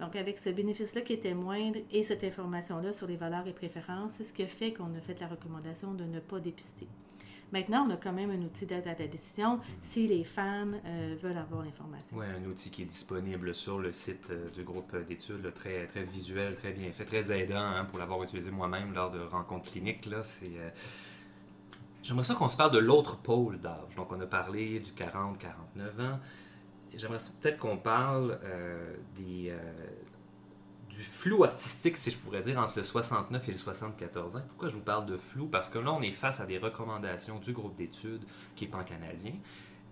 Donc 0.00 0.16
avec 0.16 0.38
ce 0.38 0.50
bénéfice-là 0.50 1.02
qui 1.02 1.12
était 1.12 1.34
moindre 1.34 1.78
et 1.92 2.02
cette 2.02 2.24
information-là 2.24 2.92
sur 2.92 3.06
les 3.06 3.16
valeurs 3.16 3.46
et 3.46 3.52
préférences, 3.52 4.14
c'est 4.16 4.24
ce 4.24 4.32
qui 4.32 4.42
a 4.42 4.46
fait 4.46 4.72
qu'on 4.72 4.92
a 4.94 5.00
fait 5.00 5.20
la 5.20 5.28
recommandation 5.28 5.94
de 5.94 6.04
ne 6.04 6.18
pas 6.18 6.40
dépister. 6.40 6.88
Maintenant, 7.54 7.86
on 7.88 7.90
a 7.90 7.96
quand 7.96 8.12
même 8.12 8.32
un 8.32 8.42
outil 8.42 8.66
d'aide 8.66 8.88
à 8.88 8.98
la 8.98 9.06
décision 9.06 9.60
si 9.80 10.08
les 10.08 10.24
femmes 10.24 10.74
euh, 10.84 11.14
veulent 11.22 11.38
avoir 11.38 11.62
l'information. 11.62 12.16
Oui, 12.16 12.26
un 12.26 12.44
outil 12.48 12.68
qui 12.68 12.82
est 12.82 12.86
disponible 12.86 13.54
sur 13.54 13.78
le 13.78 13.92
site 13.92 14.30
euh, 14.30 14.50
du 14.50 14.64
groupe 14.64 14.96
d'études, 15.06 15.54
très, 15.54 15.86
très 15.86 16.02
visuel, 16.02 16.56
très 16.56 16.72
bien 16.72 16.90
fait, 16.90 17.04
très 17.04 17.30
aidant 17.30 17.64
hein, 17.64 17.84
pour 17.84 18.00
l'avoir 18.00 18.20
utilisé 18.24 18.50
moi-même 18.50 18.92
lors 18.92 19.12
de 19.12 19.20
rencontres 19.20 19.70
cliniques. 19.70 20.06
Là, 20.06 20.24
c'est, 20.24 20.50
euh, 20.56 20.68
J'aimerais 22.02 22.24
ça 22.24 22.34
qu'on 22.34 22.48
se 22.48 22.56
parle 22.56 22.72
de 22.72 22.80
l'autre 22.80 23.18
pôle 23.18 23.60
d'âge. 23.60 23.94
Donc, 23.94 24.10
on 24.10 24.20
a 24.20 24.26
parlé 24.26 24.80
du 24.80 24.90
40-49 24.90 26.00
ans. 26.00 26.18
J'aimerais 26.92 27.18
peut-être 27.40 27.58
qu'on 27.58 27.76
parle 27.76 28.40
des, 29.16 29.54
du 30.96 31.02
flou 31.02 31.44
artistique, 31.44 31.96
si 31.96 32.10
je 32.10 32.18
pourrais 32.18 32.42
dire, 32.42 32.58
entre 32.58 32.74
le 32.76 32.82
69 32.82 33.48
et 33.48 33.52
le 33.52 33.58
74 33.58 34.36
ans. 34.36 34.42
Pourquoi 34.48 34.68
je 34.68 34.74
vous 34.74 34.82
parle 34.82 35.06
de 35.06 35.16
flou? 35.16 35.46
Parce 35.46 35.68
que 35.68 35.78
là, 35.78 35.92
on 35.92 36.02
est 36.02 36.12
face 36.12 36.40
à 36.40 36.46
des 36.46 36.58
recommandations 36.58 37.38
du 37.38 37.52
groupe 37.52 37.74
d'études 37.74 38.22
qui 38.54 38.64
est 38.64 38.68
pan-canadien. 38.68 39.32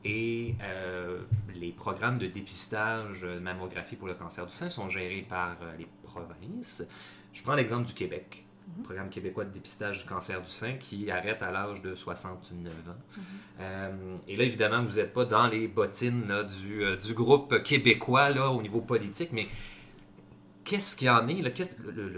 Et 0.04 0.56
euh, 0.62 1.20
les 1.54 1.72
programmes 1.72 2.18
de 2.18 2.26
dépistage 2.26 3.22
de 3.22 3.38
mammographie 3.38 3.96
pour 3.96 4.08
le 4.08 4.14
cancer 4.14 4.46
du 4.46 4.52
sein 4.52 4.68
sont 4.68 4.88
gérés 4.88 5.24
par 5.28 5.56
les 5.78 5.86
provinces. 6.02 6.84
Je 7.32 7.42
prends 7.42 7.54
l'exemple 7.54 7.86
du 7.86 7.94
Québec. 7.94 8.44
Mhm. 8.76 8.84
programme 8.84 9.10
québécois 9.10 9.44
de 9.44 9.50
dépistage 9.50 10.02
du 10.02 10.08
cancer 10.08 10.40
du 10.40 10.50
sein 10.50 10.74
qui 10.74 11.10
arrête 11.10 11.42
à 11.42 11.50
l'âge 11.50 11.82
de 11.82 11.94
69 11.94 12.72
ans. 12.88 12.92
Mhm. 13.16 13.22
Euh, 13.60 14.16
et 14.28 14.36
là, 14.36 14.44
évidemment, 14.44 14.82
vous 14.82 14.96
n'êtes 14.96 15.12
pas 15.12 15.24
dans 15.24 15.46
les 15.46 15.68
bottines 15.68 16.44
du, 16.60 16.84
euh, 16.84 16.96
du, 16.96 17.14
groupe 17.14 17.62
québécois 17.62 18.30
là, 18.30 18.50
au 18.50 18.62
niveau 18.62 18.80
politique, 18.80 19.30
mais 19.32 19.48
qu'est-ce 20.64 20.96
qu'il 20.96 21.10
en 21.10 21.26
est, 21.28 21.42
le, 21.42 22.08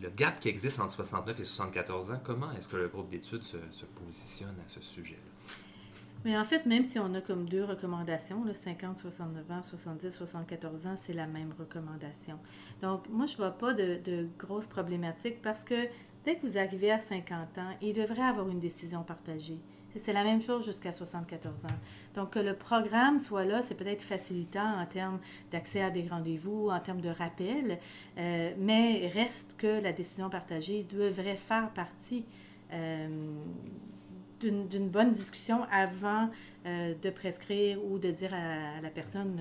le, 0.00 0.10
gap 0.16 0.38
qui 0.38 0.48
existe 0.48 0.80
entre 0.80 0.92
69 0.92 1.40
et 1.40 1.44
74 1.44 2.10
ans, 2.10 2.20
comment 2.22 2.52
est-ce 2.52 2.68
que 2.68 2.76
le 2.76 2.88
groupe 2.88 3.08
d'études 3.08 3.42
se, 3.42 3.56
positionne 3.86 4.54
à 4.64 4.68
ce 4.68 4.80
sujet-là? 4.80 5.20
Mais 6.24 6.38
en 6.38 6.44
fait, 6.44 6.64
même 6.64 6.84
si 6.84 6.98
on 6.98 7.12
a 7.14 7.20
comme 7.20 7.48
deux 7.48 7.64
recommandations, 7.64 8.44
le 8.44 8.54
50, 8.54 8.98
69 8.98 9.50
ans, 9.50 9.62
70, 9.62 10.10
74 10.10 10.86
ans, 10.86 10.94
c'est 10.96 11.12
la 11.12 11.26
même 11.26 11.52
recommandation. 11.58 12.38
Donc, 12.80 13.08
moi, 13.10 13.26
je 13.26 13.32
ne 13.32 13.36
vois 13.38 13.50
pas 13.50 13.74
de, 13.74 13.98
de 14.02 14.26
grosses 14.38 14.66
problématiques 14.66 15.42
parce 15.42 15.62
que 15.64 15.74
dès 16.24 16.36
que 16.36 16.46
vous 16.46 16.56
arrivez 16.56 16.90
à 16.90 16.98
50 16.98 17.58
ans, 17.58 17.76
il 17.82 17.92
devrait 17.92 18.22
avoir 18.22 18.48
une 18.48 18.60
décision 18.60 19.02
partagée. 19.02 19.58
C'est 19.96 20.12
la 20.12 20.24
même 20.24 20.42
chose 20.42 20.64
jusqu'à 20.64 20.92
74 20.92 21.66
ans. 21.66 21.68
Donc, 22.14 22.30
que 22.30 22.38
le 22.38 22.54
programme 22.54 23.18
soit 23.18 23.44
là, 23.44 23.62
c'est 23.62 23.74
peut-être 23.74 24.02
facilitant 24.02 24.80
en 24.80 24.86
termes 24.86 25.20
d'accès 25.52 25.82
à 25.82 25.90
des 25.90 26.08
rendez-vous, 26.08 26.70
en 26.70 26.80
termes 26.80 27.00
de 27.00 27.10
rappel, 27.10 27.78
euh, 28.18 28.52
mais 28.58 29.10
reste 29.14 29.56
que 29.56 29.80
la 29.80 29.92
décision 29.92 30.30
partagée 30.30 30.84
devrait 30.84 31.36
faire 31.36 31.70
partie 31.70 32.24
euh, 32.74 33.08
d'une 34.40 34.90
bonne 34.90 35.12
discussion 35.12 35.64
avant 35.72 36.28
euh, 36.66 36.94
de 37.00 37.08
prescrire 37.08 37.82
ou 37.82 37.98
de 37.98 38.10
dire 38.10 38.34
à, 38.34 38.78
la 38.82 38.90
personne 38.90 39.40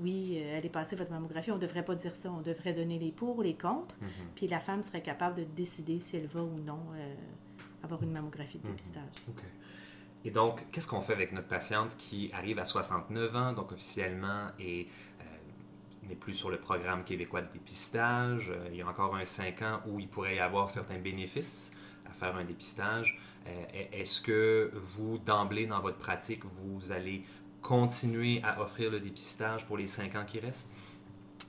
oui, 0.00 0.32
euh, 0.36 0.58
elle 0.58 0.66
est 0.66 0.70
passée 0.70 0.96
votre 0.96 1.12
mammographie. 1.12 1.52
On 1.52 1.56
ne 1.56 1.60
devrait 1.60 1.84
pas 1.84 1.94
dire 1.94 2.16
ça. 2.16 2.32
On 2.32 2.40
devrait 2.40 2.72
donner 2.72 2.98
les 2.98 3.12
pour, 3.12 3.40
les 3.44 3.54
contre. 3.54 3.94
Mhm. 4.00 4.08
Puis 4.34 4.48
la 4.48 4.58
femme 4.58 4.82
serait 4.82 5.02
capable 5.02 5.36
de 5.36 5.44
décider 5.44 6.00
si 6.00 6.16
elle 6.16 6.26
va 6.26 6.42
ou 6.42 6.58
non 6.58 6.80
avoir 7.84 8.02
une 8.02 8.10
mammographie 8.10 8.58
de 8.58 8.66
mhm. 8.66 8.72
dépistage. 8.72 9.12
OK. 9.28 9.42
Et 10.24 10.30
donc, 10.30 10.64
qu'est-ce 10.70 10.86
qu'on 10.86 11.00
fait 11.00 11.14
avec 11.14 11.32
notre 11.32 11.48
patiente 11.48 11.96
qui 11.96 12.30
arrive 12.32 12.58
à 12.58 12.64
69 12.64 13.36
ans, 13.36 13.52
donc 13.52 13.72
officiellement, 13.72 14.48
et 14.58 14.88
n'est 16.08 16.16
plus 16.16 16.34
sur 16.34 16.50
le 16.50 16.58
programme 16.58 17.04
québécois 17.04 17.42
de 17.42 17.52
dépistage. 17.52 18.52
il 18.70 18.76
y 18.76 18.82
a 18.82 18.88
encore 18.88 19.14
un 19.14 19.24
5 19.24 19.62
ans 19.62 19.80
où 19.86 20.00
il 20.00 20.08
pourrait 20.08 20.36
y 20.36 20.40
avoir 20.40 20.68
certains 20.68 20.98
bénéfices 20.98 21.72
à 22.08 22.12
faire 22.12 22.36
un 22.36 22.44
dépistage. 22.44 23.18
Euh, 23.46 23.86
est-ce 23.92 24.20
que 24.20 24.70
vous, 24.74 25.18
d'emblée, 25.18 25.66
dans 25.66 25.80
votre 25.80 25.98
pratique, 25.98 26.44
vous 26.44 26.92
allez 26.92 27.22
continuer 27.60 28.40
à 28.44 28.60
offrir 28.60 28.90
le 28.90 29.00
dépistage 29.00 29.64
pour 29.66 29.76
les 29.76 29.86
cinq 29.86 30.14
ans 30.16 30.24
qui 30.24 30.40
restent? 30.40 30.70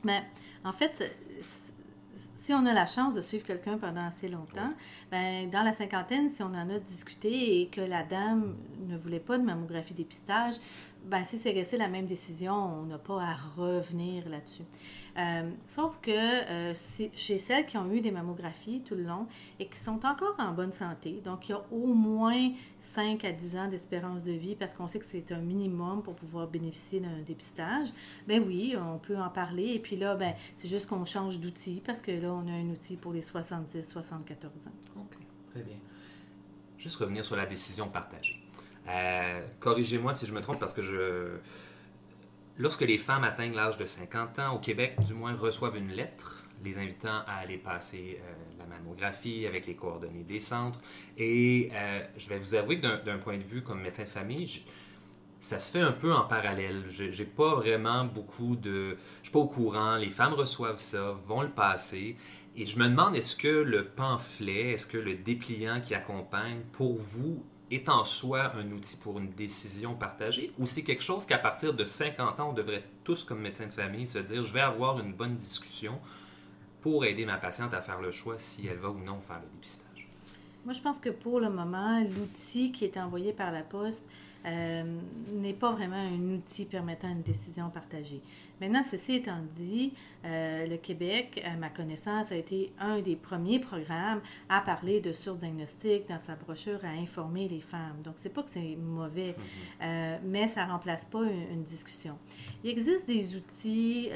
Mais, 0.03 0.21
ben, 0.21 0.69
en 0.69 0.71
fait, 0.71 1.17
si 2.43 2.53
on 2.53 2.65
a 2.65 2.73
la 2.73 2.85
chance 2.85 3.15
de 3.15 3.21
suivre 3.21 3.45
quelqu'un 3.45 3.77
pendant 3.77 4.05
assez 4.05 4.27
longtemps, 4.27 4.73
ben, 5.09 5.49
dans 5.49 5.63
la 5.63 5.71
cinquantaine, 5.71 6.29
si 6.29 6.43
on 6.43 6.47
en 6.47 6.69
a 6.69 6.77
discuté 6.77 7.61
et 7.61 7.67
que 7.67 7.79
la 7.79 8.03
dame 8.03 8.57
ne 8.85 8.97
voulait 8.97 9.21
pas 9.21 9.37
de 9.37 9.43
mammographie 9.43 9.93
dépistage, 9.93 10.55
ben, 11.05 11.23
si 11.23 11.37
c'est 11.37 11.51
resté 11.51 11.77
la 11.77 11.87
même 11.87 12.05
décision, 12.05 12.53
on 12.53 12.83
n'a 12.83 12.97
pas 12.97 13.21
à 13.21 13.35
revenir 13.55 14.27
là-dessus. 14.27 14.65
Euh, 15.15 15.51
sauf 15.67 15.99
que 16.01 16.11
euh, 16.11 16.73
chez 17.13 17.37
celles 17.37 17.67
qui 17.67 17.77
ont 17.77 17.91
eu 17.91 18.01
des 18.01 18.09
mammographies 18.09 18.81
tout 18.81 18.95
le 18.95 19.03
long 19.03 19.27
et 19.59 19.67
qui 19.67 19.77
sont 19.77 20.03
encore 20.05 20.35
en 20.39 20.53
bonne 20.53 20.71
santé, 20.71 21.21
donc 21.23 21.47
il 21.47 21.51
y 21.51 21.55
a 21.55 21.63
au 21.71 21.93
moins 21.93 22.51
5 22.79 23.23
à 23.23 23.31
10 23.31 23.57
ans 23.57 23.67
d'espérance 23.67 24.23
de 24.23 24.31
vie 24.31 24.55
parce 24.55 24.73
qu'on 24.73 24.87
sait 24.87 24.97
que 24.97 25.05
c'est 25.05 25.31
un 25.31 25.41
minimum 25.41 26.01
pour 26.01 26.15
pouvoir 26.15 26.47
bénéficier 26.47 26.99
d'un 26.99 27.21
dépistage, 27.27 27.89
ben 28.27 28.43
oui, 28.45 28.75
on 28.75 28.97
peut 28.97 29.17
en 29.17 29.29
parler. 29.29 29.73
Et 29.75 29.79
puis 29.79 29.97
là, 29.97 30.15
ben, 30.15 30.33
c'est 30.55 30.67
juste 30.67 30.87
qu'on 30.87 31.05
change 31.05 31.39
d'outil 31.39 31.83
parce 31.85 32.01
que 32.01 32.11
là, 32.11 32.33
on 32.33 32.47
a 32.47 32.51
un 32.51 32.69
outil 32.69 32.95
pour 32.95 33.13
les 33.13 33.21
70-74 33.21 33.99
ans. 34.01 34.97
OK, 34.97 35.17
très 35.51 35.61
bien. 35.61 35.77
Juste 36.79 36.95
revenir 36.95 37.23
sur 37.23 37.35
la 37.35 37.45
décision 37.45 37.87
partagée. 37.87 38.41
Euh, 38.89 39.41
corrigez-moi 39.59 40.11
si 40.13 40.25
je 40.25 40.33
me 40.33 40.41
trompe 40.41 40.59
parce 40.59 40.73
que 40.73 40.81
je 40.81 41.37
Lorsque 42.57 42.81
les 42.81 42.97
femmes 42.97 43.23
atteignent 43.23 43.55
l'âge 43.55 43.77
de 43.77 43.85
50 43.85 44.39
ans, 44.39 44.55
au 44.55 44.59
Québec, 44.59 44.95
du 45.03 45.13
moins, 45.13 45.35
reçoivent 45.35 45.77
une 45.77 45.91
lettre 45.91 46.43
les 46.63 46.77
invitant 46.77 47.23
à 47.27 47.37
aller 47.41 47.57
passer 47.57 48.19
euh, 48.21 48.33
la 48.57 48.65
mammographie 48.65 49.45
avec 49.45 49.67
les 49.67 49.75
coordonnées 49.75 50.23
des 50.23 50.39
centres. 50.39 50.79
Et 51.17 51.69
euh, 51.73 52.01
je 52.17 52.29
vais 52.29 52.39
vous 52.39 52.55
avouer 52.55 52.79
que 52.79 53.03
d'un 53.03 53.17
point 53.17 53.37
de 53.37 53.43
vue 53.43 53.61
comme 53.61 53.81
médecin 53.81 54.03
de 54.03 54.07
famille, 54.07 54.63
ça 55.39 55.59
se 55.59 55.71
fait 55.71 55.81
un 55.81 55.91
peu 55.91 56.13
en 56.13 56.23
parallèle. 56.23 56.85
Je 56.89 57.03
n'ai 57.03 57.27
pas 57.27 57.55
vraiment 57.55 58.05
beaucoup 58.05 58.55
de... 58.55 58.97
Je 59.17 59.23
suis 59.23 59.31
pas 59.31 59.39
au 59.39 59.47
courant. 59.47 59.97
Les 59.97 60.09
femmes 60.09 60.33
reçoivent 60.33 60.79
ça, 60.79 61.11
vont 61.11 61.41
le 61.41 61.49
passer. 61.49 62.15
Et 62.55 62.65
je 62.65 62.79
me 62.79 62.87
demande, 62.87 63.15
est-ce 63.15 63.35
que 63.35 63.47
le 63.47 63.85
pamphlet, 63.85 64.71
est-ce 64.71 64.87
que 64.87 64.97
le 64.97 65.15
dépliant 65.15 65.81
qui 65.81 65.95
accompagne, 65.95 66.61
pour 66.71 66.95
vous, 66.95 67.43
est 67.75 67.89
en 67.89 68.03
soi 68.03 68.55
un 68.55 68.71
outil 68.71 68.95
pour 68.95 69.19
une 69.19 69.29
décision 69.29 69.95
partagée 69.95 70.51
ou 70.57 70.67
c'est 70.67 70.83
quelque 70.83 71.03
chose 71.03 71.25
qu'à 71.25 71.37
partir 71.37 71.73
de 71.73 71.85
50 71.85 72.39
ans, 72.39 72.49
on 72.49 72.53
devrait 72.53 72.83
tous, 73.03 73.23
comme 73.23 73.39
médecins 73.39 73.67
de 73.67 73.71
famille, 73.71 74.07
se 74.07 74.19
dire 74.19 74.45
je 74.45 74.53
vais 74.53 74.61
avoir 74.61 74.99
une 74.99 75.13
bonne 75.13 75.35
discussion 75.35 75.99
pour 76.81 77.05
aider 77.05 77.25
ma 77.25 77.37
patiente 77.37 77.73
à 77.73 77.81
faire 77.81 78.01
le 78.01 78.11
choix 78.11 78.35
si 78.37 78.67
elle 78.67 78.77
va 78.77 78.89
ou 78.89 78.99
non 78.99 79.21
faire 79.21 79.39
le 79.39 79.47
dépistage? 79.53 80.07
Moi, 80.65 80.73
je 80.73 80.81
pense 80.81 80.99
que 80.99 81.09
pour 81.09 81.39
le 81.39 81.49
moment, 81.49 82.01
l'outil 82.01 82.71
qui 82.71 82.85
est 82.85 82.97
envoyé 82.97 83.33
par 83.33 83.51
la 83.51 83.63
poste 83.63 84.03
euh, 84.45 84.83
n'est 85.33 85.53
pas 85.53 85.71
vraiment 85.71 85.95
un 85.95 86.35
outil 86.35 86.65
permettant 86.65 87.09
une 87.09 87.21
décision 87.21 87.69
partagée. 87.69 88.21
Maintenant, 88.63 88.83
ceci 88.85 89.15
étant 89.15 89.41
dit, 89.55 89.91
euh, 90.23 90.65
le 90.67 90.77
Québec, 90.77 91.43
à 91.45 91.57
ma 91.57 91.67
connaissance, 91.67 92.31
a 92.31 92.37
été 92.37 92.71
un 92.79 93.01
des 93.01 93.17
premiers 93.17 93.59
programmes 93.59 94.21
à 94.47 94.61
parler 94.61 95.01
de 95.01 95.11
surdiagnostic 95.11 96.07
dans 96.07 96.17
sa 96.17 96.35
brochure, 96.35 96.79
à 96.85 96.97
informer 97.01 97.49
les 97.49 97.59
femmes. 97.59 98.01
Donc, 98.05 98.13
c'est 98.15 98.29
pas 98.29 98.41
que 98.41 98.49
c'est 98.49 98.77
mauvais, 98.77 99.31
mm-hmm. 99.31 99.83
euh, 99.83 100.17
mais 100.23 100.47
ça 100.47 100.63
remplace 100.63 101.03
pas 101.03 101.23
une, 101.23 101.63
discussion. 101.63 102.17
Il 102.63 102.69
existe 102.69 103.05
des 103.05 103.35
outils 103.35 104.09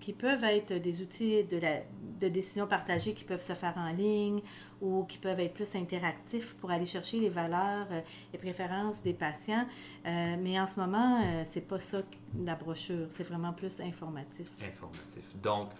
qui 0.00 0.12
peuvent 0.12 0.42
être 0.42 0.72
des 0.74 1.00
outils 1.00 1.44
de, 1.44 1.58
la, 1.58 1.82
de 2.20 2.28
décision 2.28 2.66
partagée 2.66 3.14
qui 3.14 3.22
peuvent 3.22 3.44
se 3.44 3.52
faire 3.52 3.74
en 3.76 3.92
ligne 3.92 4.40
ou 4.84 5.04
qui 5.04 5.18
peuvent 5.18 5.40
être 5.40 5.54
plus 5.54 5.74
interactifs 5.74 6.54
pour 6.54 6.70
aller 6.70 6.84
chercher 6.84 7.18
les 7.18 7.30
valeurs 7.30 7.88
et 8.32 8.38
préférences 8.38 9.00
des 9.02 9.14
patients. 9.14 9.66
Euh, 10.06 10.36
mais 10.38 10.60
en 10.60 10.66
ce 10.66 10.78
moment, 10.78 11.22
euh, 11.22 11.42
c'est 11.44 11.66
pas 11.66 11.80
ça 11.80 12.02
la 12.44 12.54
brochure. 12.54 13.06
C'est 13.08 13.24
vraiment 13.24 13.54
plus 13.54 13.80
informatif. 13.80 14.46
Informatif. 14.62 15.36
Donc, 15.42 15.70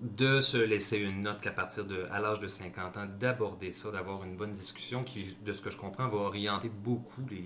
de 0.00 0.40
se 0.40 0.56
laisser 0.56 0.98
une 0.98 1.20
note 1.20 1.40
qu'à 1.40 1.50
partir 1.50 1.84
de, 1.84 2.06
à 2.10 2.20
l'âge 2.20 2.40
de 2.40 2.48
50 2.48 2.96
ans, 2.96 3.06
d'aborder 3.20 3.72
ça, 3.72 3.90
d'avoir 3.90 4.24
une 4.24 4.36
bonne 4.36 4.52
discussion 4.52 5.04
qui, 5.04 5.36
de 5.44 5.52
ce 5.52 5.60
que 5.60 5.70
je 5.70 5.76
comprends, 5.76 6.08
va 6.08 6.18
orienter 6.18 6.68
beaucoup 6.68 7.22
les, 7.28 7.44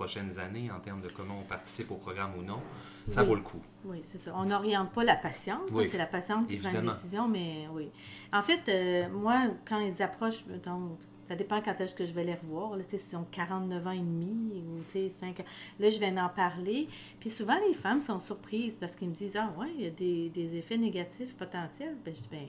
prochaines 0.00 0.38
années 0.38 0.70
en 0.70 0.80
termes 0.80 1.02
de 1.02 1.10
comment 1.10 1.40
on 1.40 1.44
participe 1.44 1.90
au 1.90 1.96
programme 1.96 2.32
ou 2.38 2.42
non, 2.42 2.62
ça 3.06 3.22
vaut 3.22 3.34
le 3.34 3.42
coup. 3.42 3.60
Oui, 3.84 4.00
c'est 4.02 4.16
ça. 4.16 4.32
On 4.34 4.46
n'oriente 4.46 4.92
pas 4.92 5.04
la 5.04 5.14
patiente. 5.14 5.68
C'est 5.90 5.98
la 5.98 6.06
patiente 6.06 6.48
qui 6.48 6.56
prend 6.56 6.72
la 6.72 6.80
décision, 6.80 7.28
mais 7.28 7.68
oui. 7.74 7.90
En 8.32 8.40
fait, 8.40 8.62
euh, 8.68 9.10
moi, 9.10 9.48
quand 9.68 9.78
ils 9.78 10.00
approchent, 10.00 10.46
mettons, 10.46 10.96
ça 11.28 11.36
dépend 11.36 11.60
quand 11.60 11.78
est-ce 11.78 11.94
que 11.94 12.06
je 12.06 12.14
vais 12.14 12.24
les 12.24 12.34
revoir. 12.34 12.78
Là, 12.78 12.84
s'ils 12.88 13.18
ont 13.18 13.26
49 13.30 13.86
ans 13.86 13.90
et 13.90 13.98
demi 13.98 14.64
ou 14.66 14.80
5 14.90 15.40
ans. 15.40 15.44
Là, 15.78 15.90
je 15.90 15.98
vais 15.98 16.18
en 16.18 16.30
parler. 16.30 16.88
Puis 17.20 17.28
souvent, 17.28 17.58
les 17.68 17.74
femmes 17.74 18.00
sont 18.00 18.20
surprises 18.20 18.78
parce 18.80 18.96
qu'ils 18.96 19.10
me 19.10 19.14
disent 19.14 19.36
Ah, 19.36 19.52
ouais, 19.58 19.68
il 19.76 19.84
y 19.84 19.86
a 19.86 19.90
des, 19.90 20.56
effets 20.56 20.78
négatifs 20.78 21.36
potentiels. 21.36 21.96
Ben, 22.06 22.14
je 22.14 22.22
dis 22.22 22.28
Ben 22.30 22.48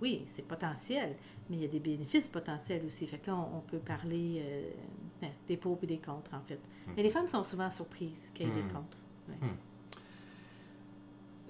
oui, 0.00 0.24
c'est 0.28 0.46
potentiel, 0.46 1.16
mais 1.50 1.56
il 1.56 1.62
y 1.62 1.64
a 1.64 1.68
des 1.68 1.80
bénéfices 1.80 2.28
potentiels 2.28 2.84
aussi. 2.86 3.04
Fait 3.06 3.18
que 3.18 3.30
là, 3.30 3.36
on, 3.36 3.60
peut 3.60 3.78
parler 3.78 4.42
euh, 4.44 4.70
des 5.48 5.56
pour 5.56 5.78
et 5.82 5.86
des 5.86 5.98
contre, 5.98 6.34
en 6.34 6.40
fait. 6.46 6.60
Hmm. 6.86 6.92
Mais 6.96 7.02
les 7.02 7.10
femmes 7.10 7.28
sont 7.28 7.44
souvent 7.44 7.70
surprises 7.70 8.30
qu'il 8.34 8.46
y 8.46 8.50
ait 8.50 8.54
des 8.54 8.62
hmm. 8.62 8.72
contre. 8.72 8.96
Hmm. 9.28 9.56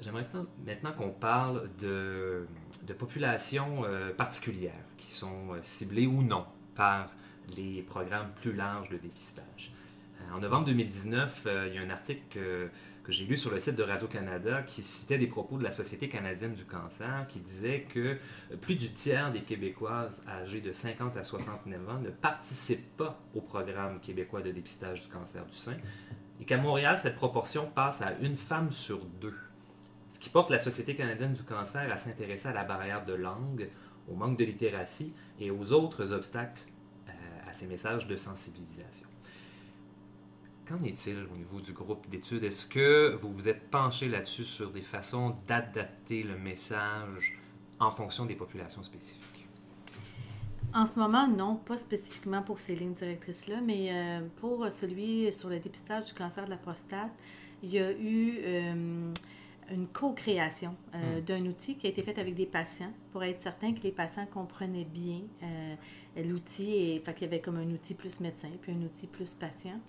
J'aimerais 0.01 0.27
maintenant 0.67 0.93
qu'on 0.93 1.11
parle 1.11 1.71
de, 1.79 2.47
de 2.83 2.93
populations 2.93 3.85
euh, 3.85 4.13
particulières 4.13 4.85
qui 4.97 5.11
sont 5.11 5.53
euh, 5.53 5.59
ciblées 5.63 6.07
ou 6.07 6.23
non 6.23 6.47
par 6.75 7.11
les 7.57 7.83
programmes 7.83 8.31
plus 8.41 8.53
larges 8.53 8.91
de 8.91 8.97
dépistage. 8.97 9.73
En 10.33 10.39
novembre 10.39 10.67
2019, 10.67 11.43
euh, 11.47 11.69
il 11.69 11.75
y 11.75 11.79
a 11.79 11.83
un 11.83 11.91
article 11.91 12.23
que, 12.31 12.71
j'ai 13.09 13.25
lu 13.25 13.37
sur 13.37 13.51
le 13.51 13.59
site 13.59 13.77
de 13.77 13.83
Radio-Canada 13.83 14.63
qui 14.63 14.83
citait 14.83 15.19
des 15.19 15.27
propos 15.27 15.59
de 15.59 15.63
la 15.63 15.71
Société 15.71 16.09
canadienne 16.09 16.55
du 16.55 16.65
cancer 16.65 17.27
qui 17.29 17.39
disait 17.39 17.87
que 17.93 18.17
plus 18.63 18.77
du 18.77 18.91
tiers 18.93 19.31
des 19.31 19.43
Québécoises 19.43 20.25
âgées 20.27 20.63
de 20.63 20.73
50 20.73 21.17
à 21.19 21.23
69 21.23 21.89
ans 21.91 22.01
ne 22.01 22.09
participent 22.09 22.97
pas 22.97 23.21
au 23.35 23.43
programme 23.43 24.01
québécois 24.01 24.41
de 24.41 24.51
dépistage 24.51 25.03
du 25.03 25.09
cancer 25.09 25.45
du 25.45 25.55
sein 25.55 25.77
et 26.41 26.45
qu'à 26.45 26.57
Montréal, 26.57 26.97
cette 26.97 27.17
proportion 27.17 27.71
passe 27.71 28.01
à 28.01 28.15
une 28.23 28.37
femme 28.37 28.71
sur 28.71 29.05
deux. 29.21 29.37
Ce 30.09 30.19
qui 30.19 30.31
porte 30.31 30.51
la 30.51 30.59
Société 30.59 30.95
canadienne 30.95 31.35
du 31.35 31.43
cancer 31.43 31.93
à 31.93 31.97
s'intéresser 31.99 32.49
à 32.49 32.53
la 32.53 32.65
barrière 32.65 33.05
de 33.05 33.13
langue, 33.13 33.69
au 34.09 34.15
manque 34.15 34.39
de 34.39 34.45
littératie 34.45 35.13
et 35.39 35.51
aux 35.51 35.73
autres 35.73 36.13
obstacles 36.13 36.63
euh, 37.09 37.13
à 37.49 37.53
ces 37.53 37.67
messages 37.67 38.09
de 38.09 38.17
sensibilisation. 38.17 39.09
Qu'en 40.67 40.83
est-il 40.83 41.27
au 41.33 41.37
niveau 41.37 41.61
du 41.61 41.73
groupe 41.73 42.09
d'études? 42.09 42.43
Est-ce 42.43 42.67
que 42.67 43.15
vous 43.21 43.31
vous 43.31 43.49
êtes 43.49 43.71
penché 43.71 44.09
là-dessus 44.09 44.45
sur 44.45 44.71
des 44.71 44.81
façons 44.81 45.37
d'adapter 45.47 46.23
le 46.23 46.39
message 46.39 47.39
en 47.81 47.91
fonction 47.91 48.25
des 48.25 48.35
populations 48.35 48.83
spécifiques? 48.83 49.47
En 50.73 50.87
ce 50.87 50.99
moment, 50.99 51.29
non, 51.29 51.57
pas 51.57 51.77
spécifiquement 51.77 52.43
pour 52.43 52.61
ces 52.61 52.75
lignes 52.75 52.95
directrices-là, 52.95 53.61
mais 53.61 53.91
euh, 53.93 54.27
pour 54.37 54.67
celui 54.73 55.33
sur 55.35 55.51
le 55.51 55.61
dépistage 55.61 56.07
du 56.07 56.15
cancer 56.15 56.47
de 56.47 56.51
la 56.51 56.57
prostate, 56.57 57.13
il 57.63 57.71
y 57.71 57.79
a 57.79 57.93
eu 57.93 58.39
euh, 58.43 59.13
une 59.71 59.87
co-création 59.89 60.75
euh, 60.95 61.21
Hmm. 61.21 61.25
d'un 61.25 61.47
outil 61.47 61.77
qui 61.77 61.87
a 61.87 61.91
été 61.91 62.03
fait 62.03 62.19
avec 62.19 62.35
des 62.35 62.47
patients 62.47 62.93
pour 63.13 63.23
être 63.25 63.41
certain 63.43 63.73
que 63.73 63.81
les 63.83 63.93
patients 63.93 64.27
comprenaient 64.33 64.85
bien 64.85 65.21
euh, 65.43 65.75
l'outil 66.25 66.73
et 66.75 67.01
fait 67.01 67.13
qu'il 67.15 67.23
y 67.27 67.31
avait 67.31 67.41
comme 67.41 67.57
un 67.57 67.71
outil 67.71 67.95
plus 67.95 68.21
médecin 68.21 68.49
puis 68.63 68.73
un 68.73 68.83
outil 68.83 69.07
plus 69.07 69.35
patient. 69.35 69.81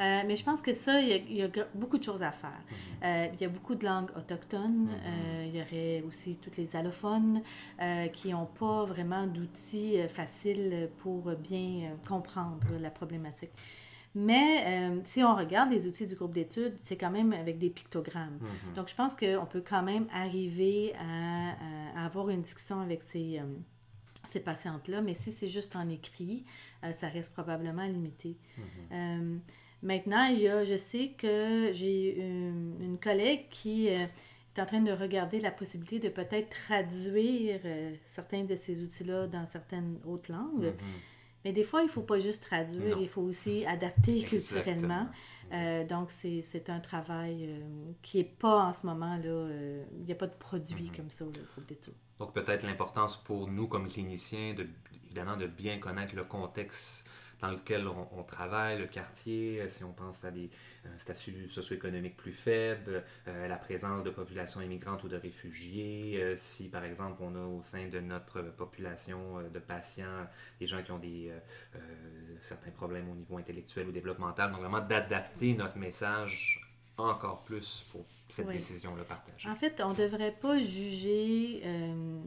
Euh, 0.00 0.22
mais 0.26 0.36
je 0.36 0.44
pense 0.44 0.62
que 0.62 0.72
ça, 0.72 1.00
il 1.00 1.08
y 1.08 1.12
a, 1.12 1.16
il 1.16 1.36
y 1.36 1.42
a 1.42 1.48
gr- 1.48 1.66
beaucoup 1.74 1.98
de 1.98 2.02
choses 2.04 2.22
à 2.22 2.32
faire. 2.32 2.62
Euh, 3.04 3.26
il 3.34 3.40
y 3.40 3.44
a 3.44 3.48
beaucoup 3.48 3.74
de 3.74 3.84
langues 3.84 4.10
autochtones. 4.16 4.88
Euh, 4.90 5.44
il 5.46 5.56
y 5.56 5.60
aurait 5.62 6.02
aussi 6.08 6.36
toutes 6.36 6.56
les 6.56 6.74
allophones 6.76 7.42
qui 8.12 8.30
n'ont 8.30 8.46
pas 8.46 8.84
vraiment 8.84 9.26
d'outils 9.26 9.98
faciles 10.08 10.88
pour 10.98 11.22
bien 11.36 11.96
comprendre 12.08 12.60
la 12.80 12.90
problématique. 12.90 13.50
Mais 14.14 14.64
euh, 14.66 15.00
si 15.04 15.24
on 15.24 15.34
regarde 15.34 15.70
les 15.70 15.86
outils 15.88 16.06
du 16.06 16.14
groupe 16.14 16.32
d'études, 16.32 16.76
c'est 16.78 16.96
quand 16.96 17.10
même 17.10 17.32
avec 17.32 17.58
des 17.58 17.70
pictogrammes. 17.70 18.38
Mhm. 18.40 18.74
Donc, 18.76 18.88
je 18.88 18.94
pense 18.94 19.14
qu'on 19.14 19.46
peut 19.46 19.62
quand 19.66 19.82
même 19.82 20.06
arriver 20.12 20.94
à, 20.98 22.04
avoir 22.04 22.28
une 22.30 22.42
discussion 22.42 22.80
avec 22.80 23.02
ces, 23.02 23.38
euh, 23.38 23.44
ces 24.28 24.40
patientes-là, 24.40 25.02
mais 25.02 25.14
si 25.14 25.32
c'est 25.32 25.48
juste 25.48 25.74
en 25.74 25.88
écrit, 25.88 26.44
euh, 26.84 26.92
ça 26.92 27.08
reste 27.08 27.32
probablement 27.32 27.86
limité. 27.86 28.36
Euh, 28.92 29.36
maintenant, 29.82 30.26
il 30.26 30.40
y 30.40 30.48
a, 30.48 30.64
je 30.64 30.76
sais 30.76 31.12
que 31.18 31.70
j'ai 31.72 32.20
une, 32.20 32.76
une 32.80 32.98
collègue 32.98 33.48
qui 33.50 33.88
est 33.88 34.10
en 34.58 34.66
train 34.66 34.80
de 34.80 34.92
regarder 34.92 35.40
la 35.40 35.50
possibilité 35.50 35.98
de 35.98 36.08
peut-être 36.08 36.50
traduire 36.50 37.60
euh, 37.64 37.94
certains 38.04 38.44
de 38.44 38.54
ces 38.54 38.82
outils-là 38.82 39.26
dans 39.26 39.46
certaines 39.46 39.98
autres 40.06 40.30
langues. 40.30 40.66
Mhm. 40.66 40.74
Mais 41.44 41.52
des 41.52 41.64
fois, 41.64 41.80
il 41.82 41.86
ne 41.86 41.90
faut 41.90 42.02
pas 42.02 42.18
juste 42.18 42.42
traduire, 42.44 42.96
Non. 42.96 43.02
il 43.02 43.08
faut 43.08 43.22
aussi 43.22 43.64
adapter 43.66 44.18
Exactement. 44.20 44.62
culturellement. 44.64 45.08
Euh, 45.52 45.84
donc, 45.84 46.10
c'est 46.10 46.70
un 46.70 46.80
travail 46.80 47.46
euh, 47.50 47.60
qui 48.02 48.16
n'est 48.18 48.24
pas 48.24 48.64
en 48.64 48.72
ce 48.72 48.86
moment, 48.86 49.16
là, 49.16 49.24
euh, 49.26 49.84
il 49.98 50.04
n'y 50.04 50.12
a 50.12 50.14
pas 50.16 50.26
de 50.26 50.34
produit 50.34 50.84
Mhm. 50.90 50.96
comme 50.96 51.10
ça 51.10 51.24
au 51.24 51.30
groupe 51.30 51.66
d'études. 51.68 51.94
Donc 52.18 52.32
peut-être 52.32 52.62
l'importance 52.64 53.16
pour 53.22 53.48
nous 53.48 53.66
comme 53.68 53.88
cliniciens, 53.88 54.54
de, 54.54 54.66
évidemment, 55.04 55.36
de 55.36 55.46
bien 55.46 55.78
connaître 55.78 56.14
le 56.16 56.24
contexte 56.24 57.06
dans 57.44 57.50
lequel 57.50 57.86
on, 57.86 58.08
on 58.18 58.22
travaille, 58.22 58.78
le 58.78 58.86
quartier, 58.86 59.60
euh, 59.60 59.68
si 59.68 59.84
on 59.84 59.92
pense 59.92 60.24
à 60.24 60.30
des 60.30 60.48
statuts 60.96 61.46
socio-économiques 61.48 62.16
plus 62.16 62.32
faibles, 62.32 63.04
euh, 63.28 63.46
la 63.48 63.56
présence 63.56 64.02
de 64.02 64.08
populations 64.10 64.62
immigrantes 64.62 65.04
ou 65.04 65.08
de 65.08 65.16
réfugiés, 65.16 66.18
euh, 66.22 66.36
si 66.36 66.68
par 66.68 66.84
exemple 66.84 67.18
on 67.22 67.34
a 67.34 67.44
au 67.46 67.60
sein 67.62 67.88
de 67.88 68.00
notre 68.00 68.40
population 68.40 69.42
de 69.52 69.58
patients 69.58 70.26
des 70.58 70.66
gens 70.66 70.82
qui 70.82 70.92
ont 70.92 70.98
des, 70.98 71.32
certains 72.40 72.70
problèmes 72.70 73.10
au 73.10 73.14
niveau 73.14 73.36
intellectuel 73.36 73.88
ou 73.88 73.92
développemental, 73.92 74.50
donc 74.50 74.60
vraiment 74.60 74.80
d'adapter 74.80 75.54
notre 75.54 75.76
message 75.76 76.60
encore 76.96 77.42
plus 77.42 77.84
pour 77.90 78.04
cette 78.28 78.46
Oui. 78.46 78.54
décision-là 78.54 79.04
partagée. 79.04 79.48
En 79.48 79.54
fait, 79.54 79.80
on 79.84 79.90
ne 79.90 79.96
devrait 79.96 80.30
pas 80.32 80.58
juger 80.60 81.60
euh, 81.64 82.22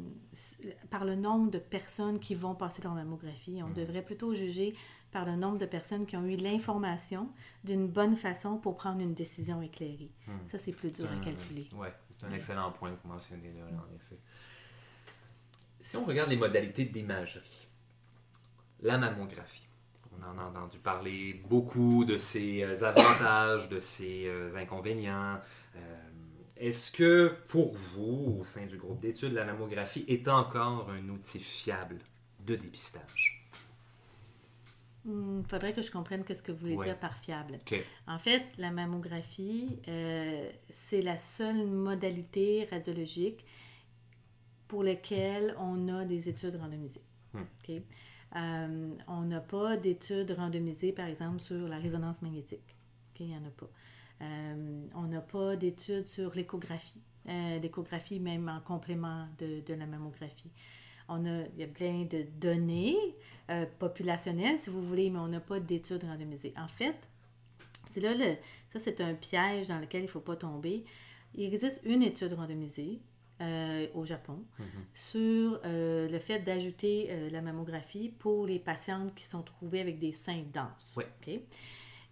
par 0.89 1.05
le 1.05 1.15
nombre 1.15 1.51
de 1.51 1.59
personnes 1.59 2.19
qui 2.19 2.35
vont 2.35 2.53
passer 2.55 2.81
leur 2.81 2.93
mammographie. 2.93 3.61
On 3.63 3.67
Mhm. 3.69 3.73
devrait 3.75 4.01
plutôt 4.01 4.33
juger 4.33 4.75
par 5.11 5.25
le 5.25 5.35
nombre 5.35 5.57
de 5.57 5.65
personnes 5.65 6.05
qui 6.05 6.17
ont 6.17 6.25
eu 6.25 6.35
l'information 6.35 7.29
d'une 7.63 7.87
bonne 7.87 8.15
façon 8.15 8.57
pour 8.57 8.75
prendre 8.75 9.01
une 9.01 9.13
décision 9.13 9.61
éclairée. 9.61 10.11
Mhm. 10.27 10.47
Ça, 10.47 10.57
c'est 10.59 10.71
plus 10.71 10.91
dur 10.91 11.09
à 11.11 11.23
calculer. 11.23 11.69
ouais, 11.75 11.93
c'est 12.09 12.25
un 12.25 12.31
excellent 12.31 12.71
point 12.71 12.93
que 12.93 12.99
vous 13.01 13.09
mentionnez 13.09 13.53
là, 13.53 13.65
en 13.65 13.95
effet. 13.95 14.19
Si 15.79 15.95
on 15.95 16.05
regarde 16.05 16.29
les 16.29 16.35
modalités 16.35 16.85
d'imagerie, 16.85 17.67
la 18.81 18.97
mammographie, 18.97 19.67
on 20.19 20.23
en 20.25 20.37
a 20.37 20.43
entendu 20.43 20.79
parler 20.79 21.41
beaucoup 21.47 22.03
de 22.05 22.17
ses 22.17 22.63
euh, 22.63 22.83
avantages, 22.83 23.69
de 23.69 23.79
ses 23.79 24.25
euh, 24.27 24.51
inconvénients. 24.55 25.39
Euh, 25.75 25.79
Est-ce 26.57 26.91
que 26.91 27.35
pour 27.47 27.75
vous, 27.75 28.37
au 28.39 28.43
sein 28.43 28.65
du 28.65 28.77
groupe 28.77 28.99
d'études, 28.99 29.33
la 29.33 29.45
mammographie 29.45 30.05
est 30.07 30.27
encore 30.27 30.89
un 30.89 31.07
outil 31.09 31.39
fiable 31.39 31.99
de 32.39 32.55
dépistage? 32.55 33.36
Il 35.07 35.43
faudrait 35.47 35.73
que 35.73 35.81
je 35.81 35.89
comprenne 35.89 36.23
ce 36.27 36.41
que 36.41 36.51
vous 36.51 36.59
voulez 36.59 36.75
Ouais. 36.75 36.85
dire 36.87 36.99
par 36.99 37.17
fiable. 37.17 37.55
En 38.07 38.19
fait, 38.19 38.43
la 38.57 38.71
mammographie, 38.71 39.79
euh, 39.87 40.51
c'est 40.69 41.01
la 41.01 41.17
seule 41.17 41.65
modalité 41.65 42.67
radiologique 42.69 43.45
pour 44.67 44.83
laquelle 44.83 45.55
on 45.59 45.87
a 45.87 46.03
des 46.03 46.27
études 46.27 46.57
randomisées. 46.57 47.03
Hmm. 47.33 47.43
Euh, 48.35 48.89
on 49.07 49.21
n'a 49.21 49.39
pas 49.39 49.77
d'études 49.77 50.31
randomisées, 50.31 50.91
par 50.91 51.07
exemple, 51.07 51.39
sur 51.39 51.67
la 51.69 51.77
résonance 51.77 52.21
magnétique. 52.21 52.75
Il 53.19 53.27
n'y 53.27 53.35
en 53.35 53.45
a 53.45 53.49
pas. 53.49 53.69
Euh, 54.21 54.85
on 54.93 55.03
n'a 55.03 55.21
pas 55.21 55.55
d'études 55.55 56.07
sur 56.07 56.33
l'échographie. 56.35 57.01
L'échographie, 57.25 58.19
même 58.19 58.47
en 58.49 58.61
complément 58.61 59.27
de, 59.37 59.61
de 59.61 59.73
la 59.73 59.85
mammographie. 59.85 60.51
On 61.09 61.25
a, 61.25 61.43
il 61.55 61.59
y 61.59 61.63
a 61.63 61.67
plein 61.67 62.03
de 62.03 62.23
données 62.39 62.97
euh, 63.49 63.65
populationnelles, 63.79 64.59
si 64.59 64.69
vous 64.69 64.81
voulez, 64.81 65.09
mais 65.09 65.19
on 65.19 65.27
n'a 65.27 65.39
pas 65.39 65.59
d'études 65.59 66.03
randomisées. 66.03 66.53
En 66.57 66.67
fait, 66.67 66.95
c'est 67.89 68.01
là 68.01 68.13
le. 68.13 68.35
Ça, 68.69 68.79
c'est 68.79 68.99
un 69.01 69.13
piège 69.13 69.67
dans 69.67 69.79
lequel 69.79 70.01
il 70.01 70.05
ne 70.05 70.09
faut 70.09 70.19
pas 70.19 70.35
tomber. 70.35 70.83
Il 71.35 71.45
existe 71.53 71.81
une 71.85 72.03
étude 72.03 72.33
randomisée 72.33 72.99
euh, 73.39 73.87
au 73.93 74.03
Japon 74.03 74.43
Mhm. 74.59 74.65
sur 74.93 75.59
euh, 75.63 76.09
le 76.09 76.19
fait 76.19 76.39
d'ajouter 76.39 77.07
euh, 77.09 77.29
la 77.29 77.41
mammographie 77.41 78.09
pour 78.09 78.45
les 78.47 78.59
patientes 78.59 79.13
qui 79.15 79.25
sont 79.25 79.43
trouvées 79.43 79.79
avec 79.79 79.99
des 79.99 80.11
seins 80.11 80.43
denses. 80.53 80.97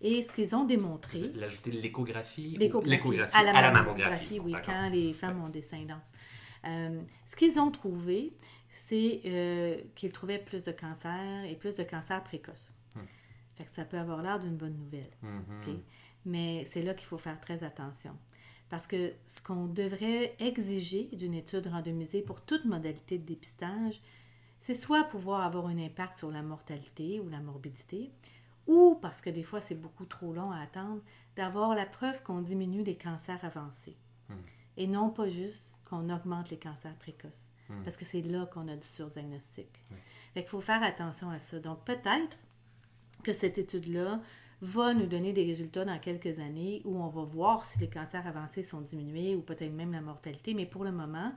Et 0.02 0.22
ce 0.24 0.32
qu'ils 0.32 0.56
ont 0.56 0.66
démontré. 0.66 1.20
L'ajouter 1.36 1.72
l'échographie 1.72 2.56
ou- 2.56 2.82
L'échographie 2.86 3.36
à 3.36 3.44
la, 3.44 3.72
mammographie, 3.72 4.40
oui, 4.40 4.54
quand 4.64 4.90
les 4.90 5.14
femmes 5.14 5.44
ont 5.44 5.50
des 5.50 5.64
seins 5.64 5.84
denses. 5.86 6.12
Ce 6.64 7.36
qu'ils 7.36 7.58
ont 7.60 7.72
trouvé, 7.72 8.32
c'est 8.76 9.22
euh, 9.26 9.82
qu'ils 9.96 10.12
trouvaient 10.12 10.38
plus 10.38 10.64
de 10.64 10.72
cancer 10.72 11.46
et 11.46 11.56
plus 11.56 11.76
de 11.76 11.84
cancer 11.84 12.24
précoce. 12.24 12.74
Hmm. 12.94 13.06
Fait 13.56 13.64
que 13.64 13.72
ça 13.72 13.86
peut 13.86 13.98
avoir 13.98 14.22
l'air 14.22 14.38
d'une 14.38 14.58
bonne 14.58 14.78
nouvelle. 14.78 15.12
Mhm. 15.22 15.44
OK? 15.62 15.76
Mais 16.26 16.66
c'est 16.66 16.82
là 16.82 16.94
qu'il 16.94 17.08
faut 17.08 17.18
faire 17.18 17.40
très 17.40 17.64
attention. 17.64 18.16
Parce 18.70 18.88
que 18.88 19.14
ce 19.26 19.42
qu'on 19.42 19.68
devrait 19.68 20.36
exiger 20.40 21.10
d'une 21.14 21.36
étude 21.36 21.68
randomisée 21.68 22.22
pour 22.22 22.42
toute 22.42 22.66
modalité 22.66 23.18
de 23.18 23.26
dépistage, 23.26 24.02
c'est 24.60 24.74
soit 24.74 25.04
pouvoir 25.06 25.42
avoir 25.42 25.68
un 25.68 25.78
impact 25.78 26.18
sur 26.18 26.32
la 26.32 26.42
mortalité 26.42 27.20
ou 27.20 27.30
la 27.30 27.40
morbidité, 27.40 28.12
ou, 28.68 28.98
parce 29.00 29.22
que 29.22 29.30
des 29.30 29.44
fois 29.44 29.62
c'est 29.62 29.80
beaucoup 29.80 30.06
trop 30.06 30.34
long 30.34 30.52
à 30.52 30.60
attendre, 30.60 31.02
d'avoir 31.36 31.76
la 31.76 31.86
preuve 31.86 32.22
qu'on 32.24 32.42
diminue 32.42 32.84
les 32.84 32.98
cancers 32.98 33.46
avancés. 33.46 33.96
Hmm. 34.30 34.42
Et 34.78 34.88
non 34.88 35.12
pas 35.12 35.30
juste 35.30 35.72
qu'on 35.86 36.10
augmente 36.10 36.50
les 36.50 36.58
cancers 36.58 36.96
précoces. 36.96 37.48
Hmm. 37.70 37.84
Parce 37.84 37.98
que 37.98 38.06
c'est 38.06 38.22
là 38.22 38.46
qu'on 38.46 38.68
a 38.68 38.76
du 38.76 38.86
surdiagnostic. 38.86 39.68
Oui. 39.92 39.98
Fait 40.34 40.42
qu'il 40.42 40.50
faut 40.50 40.62
faire 40.62 40.84
attention 40.84 41.30
à 41.30 41.40
ça. 41.40 41.60
Donc 41.60 41.84
peut-être 41.86 42.38
que 43.24 43.34
cette 43.34 43.58
étude-là 43.58 44.22
va 44.62 44.94
nous 44.94 45.06
donner 45.08 45.34
des 45.34 45.44
résultats 45.44 45.84
dans 45.86 46.00
quelques 46.00 46.40
années 46.40 46.82
où 46.86 46.98
on 46.98 47.08
va 47.10 47.24
voir 47.24 47.66
si 47.66 47.80
les 47.80 47.90
cancers 47.90 48.26
avancés 48.28 48.64
sont 48.64 48.82
diminués 48.82 49.36
ou 49.36 49.42
peut-être 49.42 49.74
même 49.74 49.92
la 49.92 50.02
mortalité. 50.02 50.54
Mais 50.54 50.66
pour 50.66 50.84
le 50.84 50.92
moment, 50.92 51.34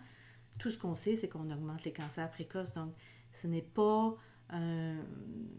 tout 0.59 0.71
ce 0.71 0.79
qu'on 0.79 0.95
sait, 0.95 1.17
c'est 1.17 1.29
qu'on 1.29 1.51
augmente 1.51 1.85
les 1.85 1.93
cancers 1.93 2.31
précoces. 2.31 2.75
Donc, 2.75 2.93
ce 3.35 3.47
n'est 3.47 3.63
pas, 3.63 4.15
euh, 4.53 5.03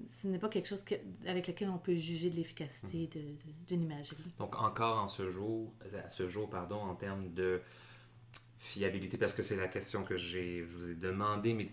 ce 0.09 0.27
n'est 0.27 0.39
pas 0.39 0.49
quelque 0.49 0.67
chose 0.67 0.83
que- 0.83 0.95
avec 1.27 1.47
lequel 1.47 1.69
on 1.69 1.77
peut 1.77 1.95
juger 1.95 2.29
de 2.29 2.35
l'efficacité 2.35 3.07
de- 3.07 3.35
d'une 3.67 3.81
imagerie. 3.83 4.23
Donc 4.37 4.55
encore 4.55 4.99
en 4.99 5.07
ce 5.07 5.29
jour, 5.29 5.73
à 6.05 6.09
ce 6.09 6.27
jour, 6.27 6.49
pardon, 6.49 6.77
en 6.81 6.95
termes 6.95 7.33
de 7.33 7.61
fiabilité, 8.59 9.17
parce 9.17 9.33
que 9.33 9.41
c'est 9.41 9.55
la 9.55 9.67
question 9.67 10.03
que 10.03 10.17
j'ai, 10.17 10.65
je 10.67 10.77
vous 10.77 10.91
ai 10.91 10.95
demandé, 10.95 11.53
mais 11.53 11.67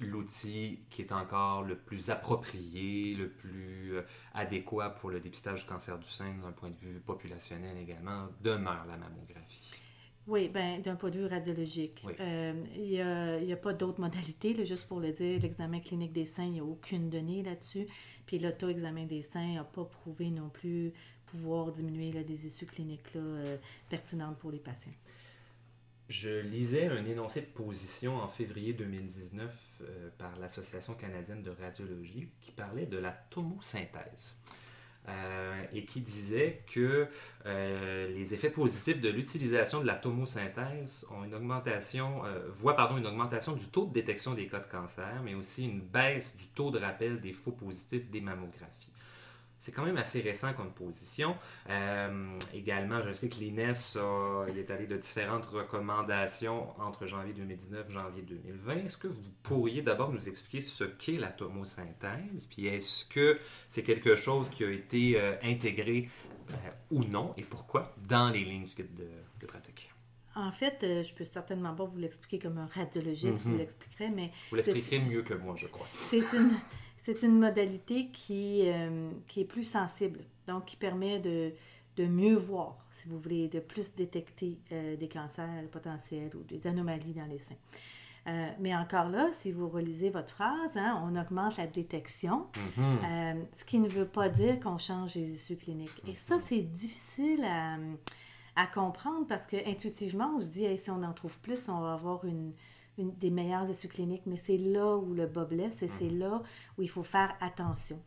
l'outil 0.00 0.80
qui 0.90 1.02
est 1.02 1.12
encore 1.12 1.62
le 1.62 1.76
plus 1.76 2.10
approprié, 2.10 3.14
le 3.14 3.28
plus 3.28 3.96
euh, 3.96 4.02
adéquat 4.34 4.90
pour 4.90 5.10
le 5.10 5.20
dépistage 5.20 5.64
du 5.64 5.70
cancer 5.70 5.98
du 5.98 6.08
sein 6.08 6.34
d'un 6.42 6.52
point 6.52 6.70
de 6.70 6.78
vue 6.78 7.00
populationnel 7.00 7.76
également, 7.78 8.28
demeure 8.42 8.86
la 8.86 8.96
mammographie. 8.96 9.80
Oui, 10.26 10.48
ben, 10.48 10.80
d'un 10.80 10.96
point 10.96 11.10
de 11.10 11.18
vue 11.18 11.26
radiologique. 11.26 12.02
Oui. 12.06 12.12
Euh, 12.20 12.54
Il 12.76 13.46
n'y 13.46 13.52
a, 13.52 13.56
pas 13.56 13.72
d'autres 13.72 14.00
modalités, 14.00 14.54
là, 14.54 14.64
juste 14.64 14.86
pour 14.86 15.00
le 15.00 15.12
dire. 15.12 15.40
L'examen 15.40 15.80
clinique 15.80 16.12
des 16.12 16.26
seins, 16.26 16.44
il 16.44 16.52
n'y 16.52 16.60
a 16.60 16.64
aucune 16.64 17.10
donnée 17.10 17.42
là-dessus. 17.42 17.86
Puis 18.26 18.38
l'auto-examen 18.38 19.06
des 19.06 19.22
seins 19.22 19.54
n'a 19.54 19.64
pas 19.64 19.84
prouvé 19.84 20.30
non 20.30 20.48
plus 20.48 20.92
pouvoir 21.26 21.72
diminuer 21.72 22.12
là, 22.12 22.22
des 22.22 22.46
issues 22.46 22.66
cliniques 22.66 23.14
là, 23.14 23.20
euh, 23.20 23.56
pertinentes 23.88 24.38
pour 24.38 24.50
les 24.50 24.58
patients. 24.58 24.92
Je 26.10 26.40
lisais 26.40 26.88
un 26.88 27.06
énoncé 27.06 27.40
de 27.40 27.46
position 27.46 28.16
en 28.16 28.26
février 28.26 28.72
2019 28.72 29.54
euh, 29.82 30.08
par 30.18 30.36
l'Association 30.40 30.94
canadienne 30.94 31.44
de 31.44 31.52
radiologie 31.52 32.28
qui 32.40 32.50
parlait 32.50 32.86
de 32.86 32.98
la 32.98 33.12
tomosynthèse. 33.12 34.36
euh, 35.08 35.62
et 35.72 35.84
qui 35.84 36.00
disait 36.00 36.64
que 36.66 37.08
euh, 37.46 38.08
les 38.08 38.34
effets 38.34 38.50
positifs 38.50 39.00
de 39.00 39.08
l'utilisation 39.08 39.80
de 39.80 39.86
la 39.86 39.94
tomosynthèse 39.94 41.06
ont 41.12 41.22
une 41.22 41.34
augmentation, 41.34 42.22
voient 42.48 42.74
pardon, 42.74 42.98
une 42.98 43.06
augmentation 43.06 43.52
du 43.52 43.68
taux 43.68 43.86
de 43.86 43.92
détection 43.92 44.34
des 44.34 44.48
cas 44.48 44.58
de 44.58 44.66
cancer, 44.66 45.22
mais 45.24 45.34
aussi 45.34 45.64
une 45.64 45.80
baisse 45.80 46.34
du 46.34 46.48
taux 46.48 46.72
de 46.72 46.80
rappel 46.80 47.20
des 47.20 47.32
faux 47.32 47.52
positifs 47.52 48.10
des 48.10 48.20
mammographies. 48.20 48.89
C'est 49.60 49.72
quand 49.72 49.84
même 49.84 49.98
assez 49.98 50.22
récent 50.22 50.54
comme 50.54 50.72
position. 50.72 51.36
Euh, 51.68 52.38
également, 52.54 53.02
je 53.02 53.12
sais 53.12 53.28
que 53.28 53.36
l'INES 53.36 53.72
est 54.56 54.70
allé 54.70 54.86
de 54.86 54.96
différentes 54.96 55.44
recommandations 55.44 56.68
entre 56.80 57.06
janvier 57.06 57.34
2019 57.34 57.86
et 57.86 57.92
janvier 57.92 58.22
2020. 58.22 58.86
Est-ce 58.86 58.96
que 58.96 59.08
vous 59.08 59.20
pourriez 59.42 59.82
d'abord 59.82 60.12
nous 60.12 60.28
expliquer 60.28 60.62
ce 60.62 60.84
qu'est 60.84 61.18
la 61.18 61.28
tomosynthèse? 61.28 62.46
Puis 62.46 62.68
est-ce 62.68 63.04
que 63.04 63.38
c'est 63.68 63.82
quelque 63.82 64.16
chose 64.16 64.48
qui 64.48 64.64
a 64.64 64.70
été 64.70 65.20
euh, 65.20 65.36
intégré 65.42 66.08
euh, 66.48 66.54
ou 66.90 67.04
non? 67.04 67.34
Et 67.36 67.42
pourquoi 67.42 67.94
dans 68.08 68.30
les 68.30 68.44
lignes 68.44 68.64
du 68.64 68.74
guide 68.74 68.94
de, 69.40 69.46
pratique? 69.46 69.90
En 70.36 70.52
fait, 70.52 70.78
je 70.80 71.12
peux 71.12 71.24
certainement 71.24 71.74
pas 71.74 71.84
vous 71.84 71.98
l'expliquer 71.98 72.38
comme 72.38 72.56
un 72.56 72.66
radiologiste, 72.66 73.42
vous 73.42 73.50
mhm. 73.50 73.58
l'expliquerez, 73.58 74.08
mais... 74.08 74.30
Vous 74.48 74.56
l'expliquerez 74.56 75.00
mieux 75.00 75.22
que 75.22 75.34
moi, 75.34 75.54
je 75.58 75.66
crois. 75.66 75.86
C'est 75.92 76.22
une... 76.34 76.52
C'est 77.02 77.22
une 77.22 77.38
modalité 77.38 78.08
qui, 78.12 78.62
euh, 78.66 79.10
qui 79.26 79.40
est 79.40 79.46
plus 79.46 79.64
sensible, 79.64 80.20
donc 80.46 80.66
qui 80.66 80.76
permet 80.76 81.18
de, 81.18 81.52
de, 81.96 82.06
mieux 82.06 82.34
voir, 82.34 82.76
si 82.90 83.08
vous 83.08 83.18
voulez, 83.18 83.48
de 83.48 83.60
plus 83.60 83.94
détecter 83.94 84.58
euh, 84.72 84.96
des 84.96 85.08
cancers 85.08 85.64
potentiels 85.72 86.30
ou 86.36 86.42
des 86.42 86.66
anomalies 86.66 87.14
dans 87.14 87.26
les 87.26 87.38
seins. 87.38 87.56
Euh, 88.26 88.50
mais 88.58 88.76
encore 88.76 89.08
là, 89.08 89.30
si 89.32 89.50
vous 89.50 89.66
relisez 89.66 90.10
votre 90.10 90.28
phrase, 90.28 90.76
hein, 90.76 91.02
on 91.06 91.18
augmente 91.18 91.56
la 91.56 91.66
détection, 91.66 92.46
mm-hmm. 92.78 93.46
ce 93.56 93.64
qui 93.64 93.78
ne 93.78 93.88
veut 93.88 94.06
pas 94.06 94.28
dire 94.28 94.60
qu'on 94.60 94.76
change 94.76 95.14
les 95.14 95.32
issues 95.32 95.56
cliniques. 95.56 96.02
Et 96.06 96.14
ça, 96.14 96.38
c'est 96.38 96.60
difficile 96.60 97.42
à, 97.44 97.78
à, 98.56 98.66
comprendre 98.66 99.26
parce 99.26 99.46
que 99.46 99.56
intuitivement, 99.66 100.34
on 100.36 100.42
se 100.42 100.48
dit, 100.48 100.66
si 100.76 100.90
on 100.90 101.02
en 101.02 101.14
trouve 101.14 101.40
plus, 101.40 101.70
on 101.70 101.80
va 101.80 101.94
avoir 101.94 102.26
une, 102.26 102.52
des 103.04 103.30
meilleures 103.30 103.68
issues 103.68 103.88
cliniques, 103.88 104.26
mais 104.26 104.36
c'est 104.36 104.58
là 104.58 104.96
où 104.96 105.14
le 105.14 105.26
bas 105.26 105.44
blesse 105.44 105.82
et 105.82 105.88
c'est 105.88 106.10
mhm. 106.10 106.18
là 106.18 106.42
où 106.78 106.82
il 106.82 106.90
faut 106.90 107.02
faire 107.02 107.34
attention. 107.40 108.00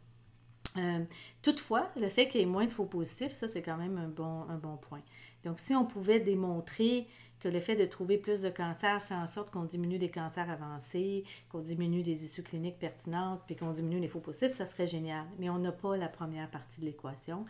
Euh, 0.77 1.03
toutefois, 1.41 1.89
le 1.95 2.09
fait 2.09 2.27
qu'il 2.27 2.41
y 2.41 2.43
ait 2.43 2.47
moins 2.47 2.65
de 2.65 2.71
faux 2.71 2.85
positifs, 2.85 3.33
ça, 3.33 3.47
c'est 3.47 3.61
quand 3.61 3.77
même 3.77 3.97
un 3.97 4.07
bon, 4.07 4.43
un 4.49 4.57
bon 4.57 4.77
point. 4.77 5.01
Donc, 5.43 5.59
si 5.59 5.75
on 5.75 5.85
pouvait 5.85 6.19
démontrer 6.19 7.07
que 7.39 7.49
le 7.49 7.59
fait 7.59 7.75
de 7.75 7.85
trouver 7.85 8.17
plus 8.17 8.41
de 8.41 8.49
cancers 8.49 9.01
fait 9.01 9.13
en 9.13 9.27
sorte 9.27 9.51
qu'on 9.51 9.65
diminue 9.65 9.97
les 9.97 10.09
cancers 10.09 10.49
avancés, 10.49 11.25
qu'on 11.49 11.59
diminue 11.59 12.01
des 12.01 12.23
issues 12.23 12.41
cliniques 12.41 12.79
pertinentes, 12.79 13.41
puis 13.45 13.57
qu'on 13.57 13.71
diminue 13.71 13.99
les 13.99 14.07
faux 14.07 14.21
positifs, 14.21 14.53
ça 14.53 14.65
serait 14.65 14.87
génial. 14.87 15.25
Mais 15.39 15.49
on 15.49 15.59
n'a 15.59 15.73
pas 15.73 15.97
la 15.97 16.07
première 16.07 16.49
partie 16.49 16.79
de 16.79 16.85
l'équation. 16.85 17.45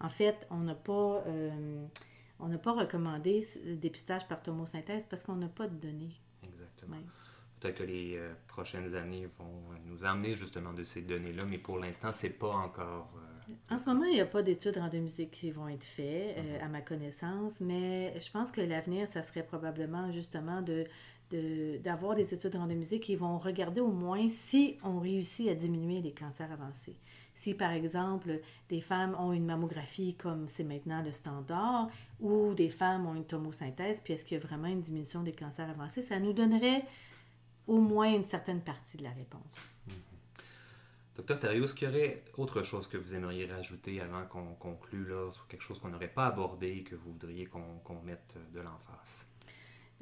En 0.00 0.10
fait, 0.10 0.46
on 0.50 0.58
n'a 0.58 0.74
pas, 0.74 1.24
euh, 1.26 1.86
on 2.38 2.48
n'a 2.48 2.58
pas 2.58 2.72
recommandé 2.72 3.46
dépistage 3.80 4.28
par 4.28 4.42
tomosynthèse 4.42 5.04
parce 5.08 5.24
qu'on 5.24 5.36
n'a 5.36 5.48
pas 5.48 5.66
de 5.66 5.74
données. 5.74 6.20
Peut-être 7.60 7.78
que 7.78 7.84
les 7.84 8.16
euh, 8.16 8.32
prochaines 8.46 8.94
années 8.94 9.28
vont 9.38 9.44
euh, 9.44 9.76
nous 9.86 10.04
emmener 10.04 10.36
justement 10.36 10.72
de 10.72 10.84
ces 10.84 11.02
données-là, 11.02 11.44
mais 11.44 11.58
pour 11.58 11.78
l'instant, 11.78 12.12
c'est 12.12 12.30
pas 12.30 12.50
encore. 12.50 13.10
Euh, 13.16 13.74
en 13.74 13.78
ce 13.78 13.86
moment, 13.88 14.04
il 14.04 14.14
n'y 14.14 14.20
a 14.20 14.26
pas 14.26 14.42
d'études 14.42 14.76
randomisées 14.76 15.26
qui 15.26 15.50
vont 15.50 15.68
être 15.68 15.84
faites, 15.84 16.36
mhm. 16.36 16.62
à 16.62 16.68
ma 16.68 16.82
connaissance, 16.82 17.60
mais 17.60 18.18
je 18.20 18.30
pense 18.30 18.52
que 18.52 18.60
l'avenir, 18.60 19.08
ça 19.08 19.22
serait 19.22 19.42
probablement 19.42 20.10
justement 20.10 20.62
de 20.62 20.86
d'avoir 21.30 22.14
des 22.14 22.32
études 22.34 22.56
randomisées 22.56 23.00
qui 23.00 23.16
vont 23.16 23.38
regarder 23.38 23.80
au 23.80 23.92
moins 23.92 24.28
si 24.28 24.78
on 24.82 24.98
réussit 24.98 25.48
à 25.48 25.54
diminuer 25.54 26.00
les 26.00 26.12
cancers 26.12 26.50
avancés. 26.50 26.96
Si, 27.34 27.54
par 27.54 27.70
exemple, 27.70 28.40
des 28.68 28.80
femmes 28.80 29.14
ont 29.16 29.32
une 29.32 29.44
mammographie 29.44 30.16
comme 30.16 30.48
c'est 30.48 30.64
maintenant 30.64 31.02
le 31.02 31.12
standard, 31.12 31.88
ou 32.18 32.52
des 32.54 32.68
femmes 32.68 33.06
ont 33.06 33.14
une 33.14 33.24
tomosynthèse, 33.24 34.00
puis 34.02 34.14
est-ce 34.14 34.24
qu'il 34.24 34.38
y 34.38 34.40
a 34.40 34.44
vraiment 34.44 34.66
une 34.66 34.80
diminution 34.80 35.22
des 35.22 35.32
cancers 35.32 35.70
avancés, 35.70 36.02
ça 36.02 36.18
nous 36.18 36.32
donnerait 36.32 36.84
au 37.68 37.78
moins 37.78 38.12
une 38.12 38.24
certaine 38.24 38.60
partie 38.60 38.96
de 38.96 39.04
la 39.04 39.10
réponse. 39.10 39.54
Mm-hmm. 39.88 40.08
Docteur 41.14 41.38
Thériault, 41.38 41.64
est-ce 41.64 41.74
qu'il 41.74 41.88
y 41.88 41.90
aurait 41.90 42.24
autre 42.36 42.62
chose 42.62 42.88
que 42.88 42.96
vous 42.96 43.14
aimeriez 43.14 43.46
rajouter 43.46 44.00
avant 44.00 44.24
qu'on 44.24 44.54
conclue 44.54 45.04
là, 45.04 45.30
sur 45.30 45.46
quelque 45.46 45.62
chose 45.62 45.78
qu'on 45.78 45.90
n'aurait 45.90 46.08
pas 46.08 46.26
abordé 46.26 46.68
et 46.68 46.82
que 46.82 46.96
vous 46.96 47.12
voudriez 47.12 47.46
qu'on 47.46 48.02
mette 48.04 48.36
de 48.52 48.60
l'emphase? 48.60 49.26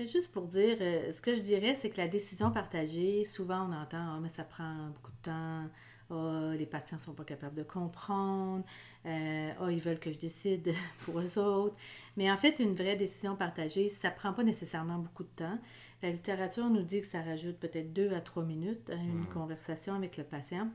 Juste 0.04 0.32
pour 0.32 0.46
dire, 0.46 0.76
euh, 0.80 1.12
ce 1.12 1.22
que 1.22 1.34
je 1.34 1.40
dirais, 1.40 1.74
c'est 1.74 1.90
que 1.90 1.96
la 1.96 2.08
décision 2.08 2.50
partagée, 2.50 3.24
souvent 3.24 3.68
on 3.68 3.72
entend 3.72 4.16
ah, 4.16 4.18
mais 4.20 4.28
ça 4.28 4.44
prend 4.44 4.88
beaucoup 4.88 5.12
de 5.12 5.22
temps, 5.22 5.64
oh, 6.10 6.50
les 6.52 6.66
patients 6.66 6.98
ne 6.98 7.02
sont 7.02 7.14
pas 7.14 7.24
capables 7.24 7.54
de 7.54 7.62
comprendre, 7.62 8.64
euh, 9.06 9.52
oh, 9.62 9.68
ils 9.68 9.80
veulent 9.80 9.98
que 9.98 10.12
je 10.12 10.18
décide 10.18 10.74
pour 11.04 11.18
eux 11.20 11.38
autres. 11.38 11.76
Mais 12.16 12.30
en 12.30 12.36
fait, 12.36 12.60
une 12.60 12.74
vraie 12.74 12.96
décision 12.96 13.36
partagée, 13.36 13.88
ça 13.88 14.10
ne 14.10 14.14
prend 14.14 14.32
pas 14.32 14.42
nécessairement 14.42 14.98
beaucoup 14.98 15.24
de 15.24 15.30
temps. 15.36 15.58
La 16.02 16.10
littérature 16.10 16.68
nous 16.68 16.82
dit 16.82 17.00
que 17.00 17.06
ça 17.06 17.22
rajoute 17.22 17.58
peut-être 17.58 17.92
deux 17.92 18.12
à 18.12 18.20
trois 18.20 18.44
minutes 18.44 18.90
à 18.90 18.94
une 18.94 19.22
hmm. 19.22 19.32
conversation 19.32 19.94
avec 19.94 20.16
le 20.16 20.24
patient. 20.24 20.68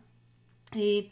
Et 0.76 1.10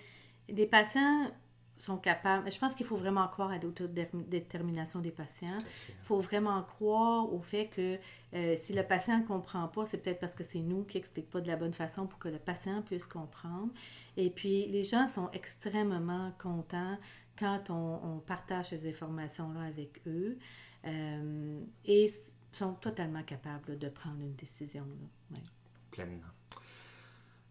les 0.48 0.66
patients 0.66 1.32
sont 1.80 1.98
capables. 1.98 2.52
Je 2.52 2.58
pense 2.60 2.76
qu'il 2.76 2.86
faut 2.86 2.96
vraiment 2.96 3.28
croire 3.28 3.52
à 3.52 3.58
l'autodétermination 3.58 5.00
des 5.00 5.12
patients. 5.12 5.58
Il 5.88 5.96
faut 6.04 6.20
vraiment 6.20 6.62
croire 6.64 7.32
au 7.34 7.40
fait 7.40 7.68
que 7.68 7.98
euh, 8.34 8.56
si 8.58 8.74
le 8.74 8.84
patient 8.84 9.20
ne 9.20 9.26
comprend 9.26 9.68
pas, 9.68 9.86
c'est 9.86 9.98
peut-être 9.98 10.20
parce 10.20 10.36
que 10.36 10.44
c'est 10.44 10.60
nous 10.60 10.84
qui 10.84 10.98
n'expliquons 10.98 11.30
pas 11.32 11.42
de 11.42 11.48
la 11.48 11.56
bonne 11.56 11.74
façon 11.74 12.06
pour 12.06 12.20
que 12.20 12.28
le 12.28 12.38
patient 12.38 12.82
puisse 12.82 13.06
comprendre. 13.06 13.70
Et 14.18 14.30
puis, 14.30 14.68
les 14.68 14.84
gens 14.84 15.08
sont 15.08 15.30
extrêmement 15.32 16.34
contents 16.38 16.98
quand 17.38 17.70
on, 17.70 18.20
partage 18.20 18.70
ces 18.70 18.90
informations-là 18.90 19.62
avec 19.62 20.02
eux 20.06 20.38
euh, 20.86 21.60
et 21.86 22.12
sont 22.52 22.74
totalement 22.74 23.24
capables 23.24 23.78
de 23.78 23.88
prendre 23.88 24.20
une 24.20 24.36
décision. 24.36 24.86
Pleinement. 25.92 26.28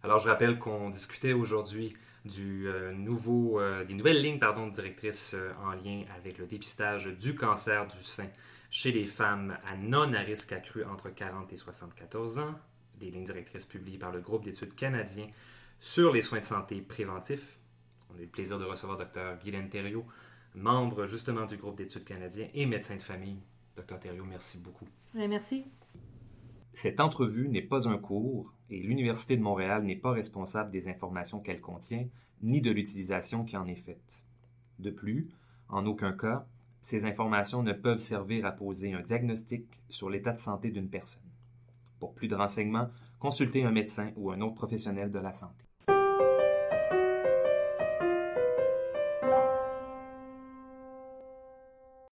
Alors, 0.02 0.18
je 0.18 0.28
rappelle 0.28 0.58
qu'on 0.58 0.90
discutait 0.90 1.32
aujourd'hui 1.32 1.96
du 2.28 2.68
euh, 2.68 2.92
nouveau, 2.92 3.58
euh, 3.58 3.84
des 3.84 3.94
nouvelles 3.94 4.22
lignes 4.22 4.38
pardon, 4.38 4.68
directrices 4.68 5.34
euh, 5.34 5.52
en 5.64 5.72
lien 5.72 6.04
avec 6.16 6.38
le 6.38 6.46
dépistage 6.46 7.06
du 7.06 7.34
cancer 7.34 7.86
du 7.86 8.02
sein 8.02 8.28
chez 8.70 8.92
les 8.92 9.06
femmes 9.06 9.56
à 9.66 9.76
non 9.76 10.12
à 10.12 10.20
risque 10.20 10.52
accru 10.52 10.84
entre 10.84 11.08
40 11.08 11.52
et 11.52 11.56
74 11.56 12.38
ans, 12.38 12.54
des 13.00 13.10
lignes 13.10 13.24
directrices 13.24 13.64
publiées 13.64 13.98
par 13.98 14.12
le 14.12 14.20
groupe 14.20 14.44
d'études 14.44 14.74
canadien 14.74 15.26
sur 15.80 16.12
les 16.12 16.20
soins 16.20 16.40
de 16.40 16.44
santé 16.44 16.80
préventifs. 16.82 17.58
On 18.10 18.16
a 18.16 18.20
eu 18.20 18.24
le 18.24 18.28
plaisir 18.28 18.58
de 18.58 18.64
recevoir 18.64 18.98
Dr. 18.98 19.38
Guylaine 19.42 19.70
Thériault, 19.70 20.06
membre 20.54 21.06
justement 21.06 21.46
du 21.46 21.56
groupe 21.56 21.76
d'études 21.76 22.04
canadien 22.04 22.48
et 22.52 22.66
médecin 22.66 22.96
de 22.96 23.02
famille. 23.02 23.40
Dr. 23.76 23.98
Thériault, 23.98 24.24
merci 24.24 24.58
beaucoup. 24.58 24.88
merci. 25.14 25.64
Cette 26.80 27.00
entrevue 27.00 27.48
n'est 27.48 27.60
pas 27.60 27.88
un 27.88 27.98
cours 27.98 28.54
et 28.70 28.78
l'Université 28.78 29.36
de 29.36 29.42
Montréal 29.42 29.82
n'est 29.82 29.96
pas 29.96 30.12
responsable 30.12 30.70
des 30.70 30.86
informations 30.88 31.40
qu'elle 31.40 31.60
contient 31.60 32.06
ni 32.40 32.60
de 32.60 32.70
l'utilisation 32.70 33.44
qui 33.44 33.56
en 33.56 33.66
est 33.66 33.74
faite. 33.74 34.22
De 34.78 34.92
plus, 34.92 35.28
en 35.68 35.86
aucun 35.86 36.12
cas, 36.12 36.46
ces 36.80 37.04
informations 37.04 37.64
ne 37.64 37.72
peuvent 37.72 37.98
servir 37.98 38.46
à 38.46 38.52
poser 38.52 38.92
un 38.92 39.00
diagnostic 39.00 39.64
sur 39.88 40.08
l'état 40.08 40.30
de 40.30 40.38
santé 40.38 40.70
d'une 40.70 40.88
personne. 40.88 41.28
Pour 41.98 42.14
plus 42.14 42.28
de 42.28 42.36
renseignements, 42.36 42.90
consultez 43.18 43.64
un 43.64 43.72
médecin 43.72 44.12
ou 44.14 44.30
un 44.30 44.40
autre 44.40 44.54
professionnel 44.54 45.10
de 45.10 45.18
la 45.18 45.32
santé. 45.32 45.67